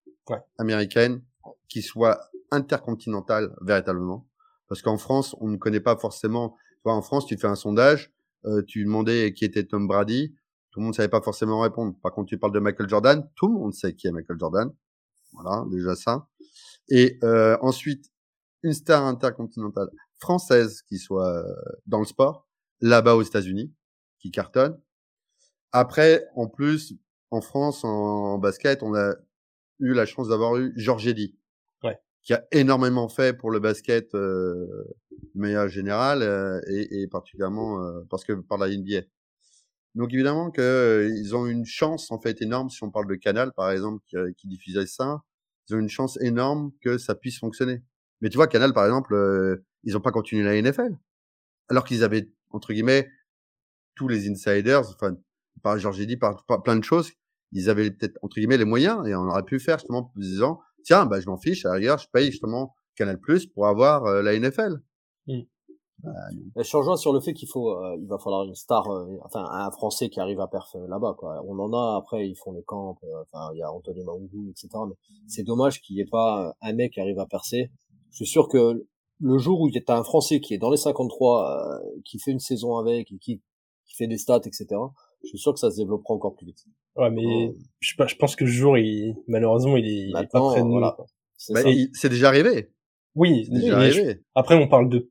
américaine 0.58 1.22
qui 1.68 1.82
soit 1.82 2.30
intercontinentale 2.50 3.54
véritablement. 3.60 4.28
Parce 4.68 4.82
qu'en 4.82 4.98
France, 4.98 5.36
on 5.40 5.48
ne 5.48 5.56
connaît 5.56 5.80
pas 5.80 5.96
forcément. 5.96 6.56
Tu 6.76 6.82
vois, 6.84 6.94
en 6.94 7.02
France, 7.02 7.26
tu 7.26 7.36
fais 7.36 7.46
un 7.46 7.54
sondage, 7.54 8.12
euh, 8.46 8.62
tu 8.66 8.84
demandais 8.84 9.32
qui 9.32 9.44
était 9.44 9.64
Tom 9.64 9.86
Brady, 9.86 10.34
tout 10.70 10.80
le 10.80 10.84
monde 10.84 10.94
savait 10.94 11.08
pas 11.08 11.22
forcément 11.22 11.60
répondre. 11.60 11.96
Par 12.02 12.12
contre, 12.12 12.28
tu 12.28 12.38
parles 12.38 12.52
de 12.52 12.60
Michael 12.60 12.88
Jordan, 12.88 13.28
tout 13.34 13.48
le 13.48 13.54
monde 13.54 13.74
sait 13.74 13.94
qui 13.94 14.08
est 14.08 14.12
Michael 14.12 14.38
Jordan. 14.38 14.70
Voilà, 15.32 15.64
déjà 15.70 15.94
ça. 15.94 16.28
Et 16.88 17.18
euh, 17.24 17.56
ensuite, 17.60 18.12
une 18.62 18.72
star 18.72 19.04
intercontinentale 19.04 19.88
française 20.18 20.82
qui 20.82 20.98
soit 20.98 21.36
euh, 21.36 21.54
dans 21.86 21.98
le 21.98 22.04
sport, 22.04 22.46
là-bas 22.80 23.16
aux 23.16 23.22
États-Unis, 23.22 23.72
qui 24.18 24.30
cartonne. 24.30 24.80
Après, 25.72 26.26
en 26.34 26.46
plus, 26.46 26.94
en 27.30 27.40
France, 27.40 27.84
en, 27.84 28.38
basket, 28.38 28.82
on 28.82 28.94
a 28.94 29.14
eu 29.78 29.92
la 29.92 30.06
chance 30.06 30.28
d'avoir 30.28 30.56
eu 30.56 30.72
Georges 30.76 31.06
Eddy. 31.06 31.36
Qui 32.26 32.34
a 32.34 32.44
énormément 32.52 33.08
fait 33.08 33.34
pour 33.34 33.50
le 33.50 33.60
basket 33.60 34.14
euh, 34.14 34.84
de 35.34 35.40
manière 35.40 35.68
générale 35.68 36.20
euh, 36.22 36.60
et, 36.68 37.02
et, 37.02 37.06
particulièrement 37.06 37.82
euh, 37.82 38.00
parce 38.10 38.24
que 38.24 38.34
par 38.34 38.58
la 38.58 38.68
NBA. 38.68 39.06
Donc 39.94 40.12
évidemment 40.12 40.50
que 40.50 40.60
euh, 40.60 41.08
ils 41.08 41.34
ont 41.34 41.46
une 41.46 41.64
chance 41.64 42.10
en 42.10 42.20
fait 42.20 42.42
énorme 42.42 42.68
si 42.68 42.82
on 42.82 42.90
parle 42.90 43.06
de 43.06 43.14
Canal 43.14 43.52
par 43.54 43.70
exemple 43.70 44.02
qui, 44.06 44.16
qui 44.36 44.48
diffusait 44.48 44.86
ça. 44.86 45.22
ils 45.68 45.76
ont 45.76 45.78
une 45.78 45.88
chance 45.88 46.20
énorme 46.20 46.72
que 46.82 46.98
ça 46.98 47.14
puisse 47.14 47.38
fonctionner. 47.38 47.82
Mais 48.20 48.28
tu 48.30 48.36
vois, 48.36 48.46
Canal, 48.46 48.72
par 48.72 48.84
exemple, 48.84 49.14
euh, 49.14 49.64
ils 49.84 49.92
n'ont 49.92 50.00
pas 50.00 50.12
continué 50.12 50.42
la 50.42 50.60
NFL. 50.60 50.96
Alors 51.68 51.84
qu'ils 51.84 52.02
avaient, 52.04 52.30
entre 52.50 52.72
guillemets, 52.72 53.10
tous 53.94 54.08
les 54.08 54.28
insiders, 54.28 54.80
enfin, 54.80 55.16
par 55.62 55.78
Georges 55.78 56.06
dit, 56.06 56.16
par, 56.16 56.44
plein 56.64 56.76
de 56.76 56.84
choses, 56.84 57.12
ils 57.52 57.70
avaient 57.70 57.90
peut-être, 57.90 58.18
entre 58.22 58.36
guillemets, 58.36 58.58
les 58.58 58.64
moyens, 58.64 59.06
et 59.06 59.14
on 59.14 59.28
aurait 59.28 59.44
pu 59.44 59.58
faire 59.60 59.78
justement 59.78 60.12
en 60.14 60.20
disant, 60.20 60.60
tiens, 60.86 61.04
bah, 61.04 61.20
je 61.20 61.26
m'en 61.26 61.36
fiche, 61.36 61.66
à 61.66 61.70
la 61.70 61.74
rigueur, 61.74 61.98
je 61.98 62.08
paye 62.10 62.30
justement 62.30 62.74
Canal 62.96 63.20
Plus 63.20 63.46
pour 63.46 63.66
avoir 63.66 64.06
euh, 64.06 64.22
la 64.22 64.38
NFL. 64.38 64.80
Mmh. 65.26 65.40
Bah, 66.04 66.62
je 66.62 66.76
rejoins 66.76 66.96
sur 66.96 67.12
le 67.12 67.20
fait 67.20 67.34
qu'il 67.34 67.48
faut, 67.48 67.70
euh, 67.70 67.96
il 67.98 68.06
va 68.06 68.18
falloir 68.18 68.44
une 68.44 68.54
star, 68.54 68.88
euh, 68.88 69.18
enfin 69.24 69.44
un 69.50 69.70
Français 69.72 70.08
qui 70.08 70.20
arrive 70.20 70.40
à 70.40 70.46
perf 70.46 70.76
là-bas. 70.88 71.16
Quoi. 71.18 71.42
On 71.46 71.58
en 71.58 71.72
a 71.72 71.96
après, 71.98 72.28
ils 72.28 72.36
font 72.36 72.52
les 72.52 72.62
camps, 72.62 72.96
enfin 73.22 73.50
il 73.54 73.58
y 73.58 73.62
a 73.62 73.72
Anthony 73.72 74.04
Maungu, 74.04 74.50
etc. 74.50 74.68
Mais 74.88 74.94
c'est 75.26 75.42
dommage 75.42 75.80
qu'il 75.80 75.96
n'y 75.96 76.02
ait 76.02 76.06
pas 76.10 76.54
un 76.60 76.72
mec 76.74 76.92
qui 76.92 77.00
arrive 77.00 77.18
à 77.18 77.26
percer. 77.26 77.70
Je 78.10 78.16
suis 78.16 78.26
sûr 78.26 78.48
que 78.48 78.86
le 79.18 79.38
jour 79.38 79.60
où 79.60 79.68
il 79.68 79.74
y 79.74 79.82
a 79.84 79.96
un 79.96 80.04
Français 80.04 80.40
qui 80.40 80.54
est 80.54 80.58
dans 80.58 80.70
les 80.70 80.76
53, 80.76 81.80
qui 82.04 82.18
fait 82.20 82.30
une 82.30 82.38
saison 82.38 82.76
avec, 82.76 83.10
et 83.10 83.18
qui, 83.18 83.42
qui 83.86 83.96
fait 83.96 84.06
des 84.06 84.18
stats, 84.18 84.42
etc. 84.44 84.66
Je 85.22 85.28
suis 85.28 85.38
sûr 85.38 85.52
que 85.52 85.58
ça 85.58 85.70
se 85.70 85.76
développera 85.76 86.14
encore 86.14 86.34
plus 86.36 86.46
vite. 86.46 86.64
Ouais, 86.96 87.10
mais 87.10 87.54
je, 87.80 87.94
je, 88.06 88.16
pense 88.16 88.36
que 88.36 88.46
ce 88.46 88.50
jour, 88.50 88.78
il, 88.78 89.16
malheureusement, 89.26 89.76
il 89.76 89.86
est, 89.86 90.12
pas 90.12 90.40
prêt 90.40 90.62
de 90.62 90.68
voilà. 90.68 90.96
Bah, 91.50 91.60
c'est 91.92 92.08
déjà 92.08 92.28
arrivé. 92.28 92.70
Oui, 93.14 93.48
déjà 93.50 93.76
arrivé. 93.76 94.20
après, 94.34 94.54
on 94.54 94.68
parle 94.68 94.88
de 94.88 95.10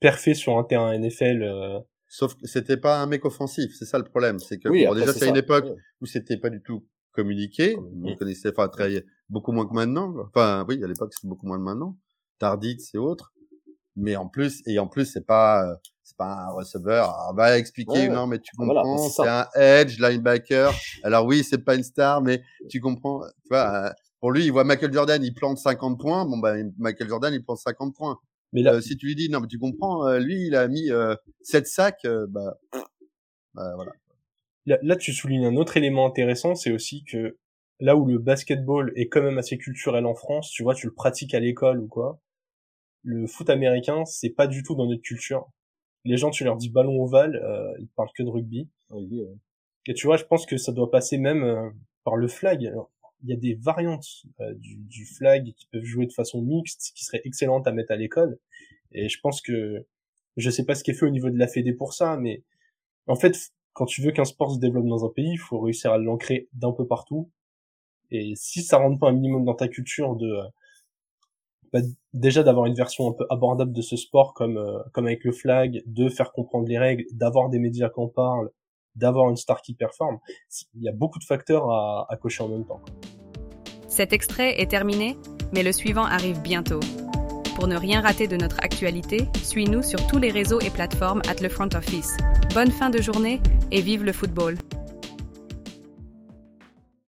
parfait 0.00 0.34
sur 0.34 0.58
un 0.58 0.64
terrain 0.64 0.96
NFL. 0.96 1.42
Euh... 1.42 1.80
Sauf 2.08 2.34
que 2.34 2.46
c'était 2.46 2.76
pas 2.76 3.00
un 3.00 3.06
mec 3.06 3.24
offensif, 3.24 3.72
c'est 3.76 3.86
ça 3.86 3.98
le 3.98 4.04
problème. 4.04 4.38
C'est 4.38 4.58
que 4.58 4.68
déjà 4.94 5.12
c'est 5.12 5.28
une 5.28 5.36
époque 5.36 5.66
où 6.00 6.06
c'était 6.06 6.36
pas 6.36 6.50
du 6.50 6.62
tout 6.62 6.86
communiqué. 7.12 7.76
On 8.04 8.14
connaissait, 8.14 8.50
enfin 8.50 8.68
très 8.68 9.04
beaucoup 9.28 9.52
moins 9.52 9.66
que 9.66 9.74
maintenant. 9.74 10.14
Enfin 10.28 10.64
oui, 10.68 10.82
à 10.84 10.86
l'époque 10.86 11.12
c'était 11.14 11.28
beaucoup 11.28 11.46
moins 11.46 11.58
que 11.58 11.64
maintenant. 11.64 11.98
Tardit 12.38 12.78
et 12.92 12.98
autres. 12.98 13.32
Mais 13.96 14.16
en 14.16 14.28
plus 14.28 14.62
et 14.66 14.78
en 14.78 14.86
plus 14.86 15.06
c'est 15.06 15.26
pas 15.26 15.80
c'est 16.04 16.16
pas 16.16 16.46
un 16.46 16.50
receveur. 16.50 17.14
On 17.30 17.34
va 17.34 17.58
expliquer. 17.58 18.08
non 18.08 18.26
mais 18.26 18.38
tu 18.38 18.54
comprends, 18.56 19.08
c'est 19.08 19.28
un 19.28 19.46
edge 19.56 19.98
linebacker. 19.98 20.72
Alors 21.02 21.26
oui, 21.26 21.42
c'est 21.42 21.64
pas 21.64 21.74
une 21.74 21.82
star, 21.82 22.22
mais 22.22 22.42
tu 22.68 22.80
comprends. 22.80 23.22
Tu 23.42 23.48
vois, 23.50 23.86
euh, 23.86 23.90
pour 24.20 24.30
lui, 24.30 24.44
il 24.44 24.52
voit 24.52 24.64
Michael 24.64 24.92
Jordan, 24.92 25.22
il 25.22 25.34
plante 25.34 25.58
50 25.58 25.98
points. 25.98 26.24
Bon 26.24 26.38
bah 26.38 26.54
Michael 26.78 27.08
Jordan, 27.08 27.34
il 27.34 27.42
plante 27.42 27.58
50 27.58 27.94
points. 27.94 28.18
Mais 28.54 28.62
là, 28.62 28.74
euh, 28.74 28.80
si 28.80 28.96
tu 28.96 29.06
lui 29.06 29.16
dis 29.16 29.28
non, 29.28 29.40
mais 29.40 29.48
tu 29.48 29.58
comprends, 29.58 30.06
euh, 30.06 30.20
lui, 30.20 30.46
il 30.46 30.54
a 30.54 30.68
mis 30.68 30.90
euh, 30.90 31.16
7 31.42 31.66
sacs, 31.66 32.04
euh, 32.04 32.26
bah, 32.28 32.56
bah, 33.52 33.72
voilà. 33.74 33.92
Là, 34.64 34.78
là, 34.82 34.96
tu 34.96 35.12
soulignes 35.12 35.44
un 35.44 35.56
autre 35.56 35.76
élément 35.76 36.06
intéressant, 36.06 36.54
c'est 36.54 36.70
aussi 36.70 37.04
que 37.04 37.36
là 37.80 37.96
où 37.96 38.06
le 38.06 38.18
basketball 38.18 38.92
est 38.94 39.08
quand 39.08 39.22
même 39.22 39.38
assez 39.38 39.58
culturel 39.58 40.06
en 40.06 40.14
France, 40.14 40.50
tu 40.50 40.62
vois, 40.62 40.74
tu 40.74 40.86
le 40.86 40.94
pratiques 40.94 41.34
à 41.34 41.40
l'école 41.40 41.80
ou 41.80 41.88
quoi. 41.88 42.20
Le 43.02 43.26
foot 43.26 43.50
américain, 43.50 44.04
c'est 44.06 44.30
pas 44.30 44.46
du 44.46 44.62
tout 44.62 44.76
dans 44.76 44.86
notre 44.86 45.02
culture. 45.02 45.48
Les 46.04 46.16
gens, 46.16 46.30
tu 46.30 46.44
leur 46.44 46.56
dis 46.56 46.68
ballon 46.68 47.02
ovale, 47.02 47.36
euh, 47.36 47.72
ils 47.78 47.88
parlent 47.88 48.12
que 48.14 48.22
de 48.22 48.28
rugby. 48.28 48.68
Et 49.86 49.94
tu 49.94 50.06
vois, 50.06 50.16
je 50.16 50.24
pense 50.24 50.46
que 50.46 50.56
ça 50.56 50.72
doit 50.72 50.90
passer 50.90 51.18
même 51.18 51.72
par 52.04 52.16
le 52.16 52.28
flag. 52.28 52.66
Alors, 52.66 52.90
il 53.22 53.30
y 53.30 53.32
a 53.32 53.36
des 53.36 53.54
variantes 53.54 54.06
euh, 54.40 54.54
du, 54.54 54.76
du, 54.76 55.06
flag 55.06 55.52
qui 55.54 55.66
peuvent 55.66 55.84
jouer 55.84 56.06
de 56.06 56.12
façon 56.12 56.42
mixte, 56.42 56.92
qui 56.94 57.04
seraient 57.04 57.22
excellentes 57.24 57.66
à 57.66 57.72
mettre 57.72 57.92
à 57.92 57.96
l'école. 57.96 58.38
Et 58.92 59.08
je 59.08 59.18
pense 59.20 59.40
que 59.40 59.86
je 60.36 60.50
sais 60.50 60.64
pas 60.64 60.74
ce 60.74 60.84
qui 60.84 60.90
est 60.90 60.94
fait 60.94 61.06
au 61.06 61.10
niveau 61.10 61.30
de 61.30 61.38
la 61.38 61.48
Fédé 61.48 61.72
pour 61.72 61.94
ça, 61.94 62.16
mais 62.16 62.42
en 63.06 63.16
fait, 63.16 63.52
quand 63.72 63.86
tu 63.86 64.02
veux 64.02 64.12
qu'un 64.12 64.24
sport 64.24 64.52
se 64.52 64.58
développe 64.58 64.86
dans 64.86 65.04
un 65.04 65.08
pays, 65.08 65.32
il 65.32 65.38
faut 65.38 65.58
réussir 65.58 65.92
à 65.92 65.98
l'ancrer 65.98 66.48
d'un 66.52 66.72
peu 66.72 66.86
partout. 66.86 67.30
Et 68.10 68.34
si 68.36 68.62
ça 68.62 68.78
rentre 68.78 68.98
pas 69.00 69.08
un 69.08 69.12
minimum 69.12 69.44
dans 69.44 69.54
ta 69.54 69.68
culture 69.68 70.16
de 70.16 70.38
bah, 71.74 71.80
déjà 72.12 72.44
d'avoir 72.44 72.66
une 72.66 72.74
version 72.74 73.08
un 73.08 73.12
peu 73.12 73.26
abordable 73.30 73.72
de 73.72 73.82
ce 73.82 73.96
sport 73.96 74.32
comme 74.32 74.58
euh, 74.58 74.78
comme 74.92 75.06
avec 75.06 75.24
le 75.24 75.32
flag, 75.32 75.82
de 75.86 76.08
faire 76.08 76.30
comprendre 76.30 76.68
les 76.68 76.78
règles, 76.78 77.02
d'avoir 77.10 77.50
des 77.50 77.58
médias 77.58 77.88
qui 77.88 77.98
en 77.98 78.06
parlent, 78.06 78.48
d'avoir 78.94 79.28
une 79.28 79.36
star 79.36 79.60
qui 79.60 79.74
performe. 79.74 80.18
Il 80.76 80.84
y 80.84 80.88
a 80.88 80.92
beaucoup 80.92 81.18
de 81.18 81.24
facteurs 81.24 81.68
à, 81.68 82.06
à 82.08 82.16
cocher 82.16 82.44
en 82.44 82.48
même 82.48 82.64
temps. 82.64 82.80
Cet 83.88 84.12
extrait 84.12 84.60
est 84.60 84.70
terminé, 84.70 85.18
mais 85.52 85.64
le 85.64 85.72
suivant 85.72 86.04
arrive 86.04 86.40
bientôt. 86.42 86.80
Pour 87.56 87.66
ne 87.66 87.76
rien 87.76 88.02
rater 88.02 88.28
de 88.28 88.36
notre 88.36 88.60
actualité, 88.62 89.26
suis-nous 89.42 89.82
sur 89.82 90.06
tous 90.06 90.18
les 90.18 90.30
réseaux 90.30 90.60
et 90.60 90.70
plateformes 90.70 91.22
at 91.28 91.42
le 91.42 91.48
front 91.48 91.68
office. 91.74 92.16
Bonne 92.54 92.70
fin 92.70 92.90
de 92.90 93.02
journée 93.02 93.40
et 93.72 93.80
vive 93.80 94.04
le 94.04 94.12
football. 94.12 94.56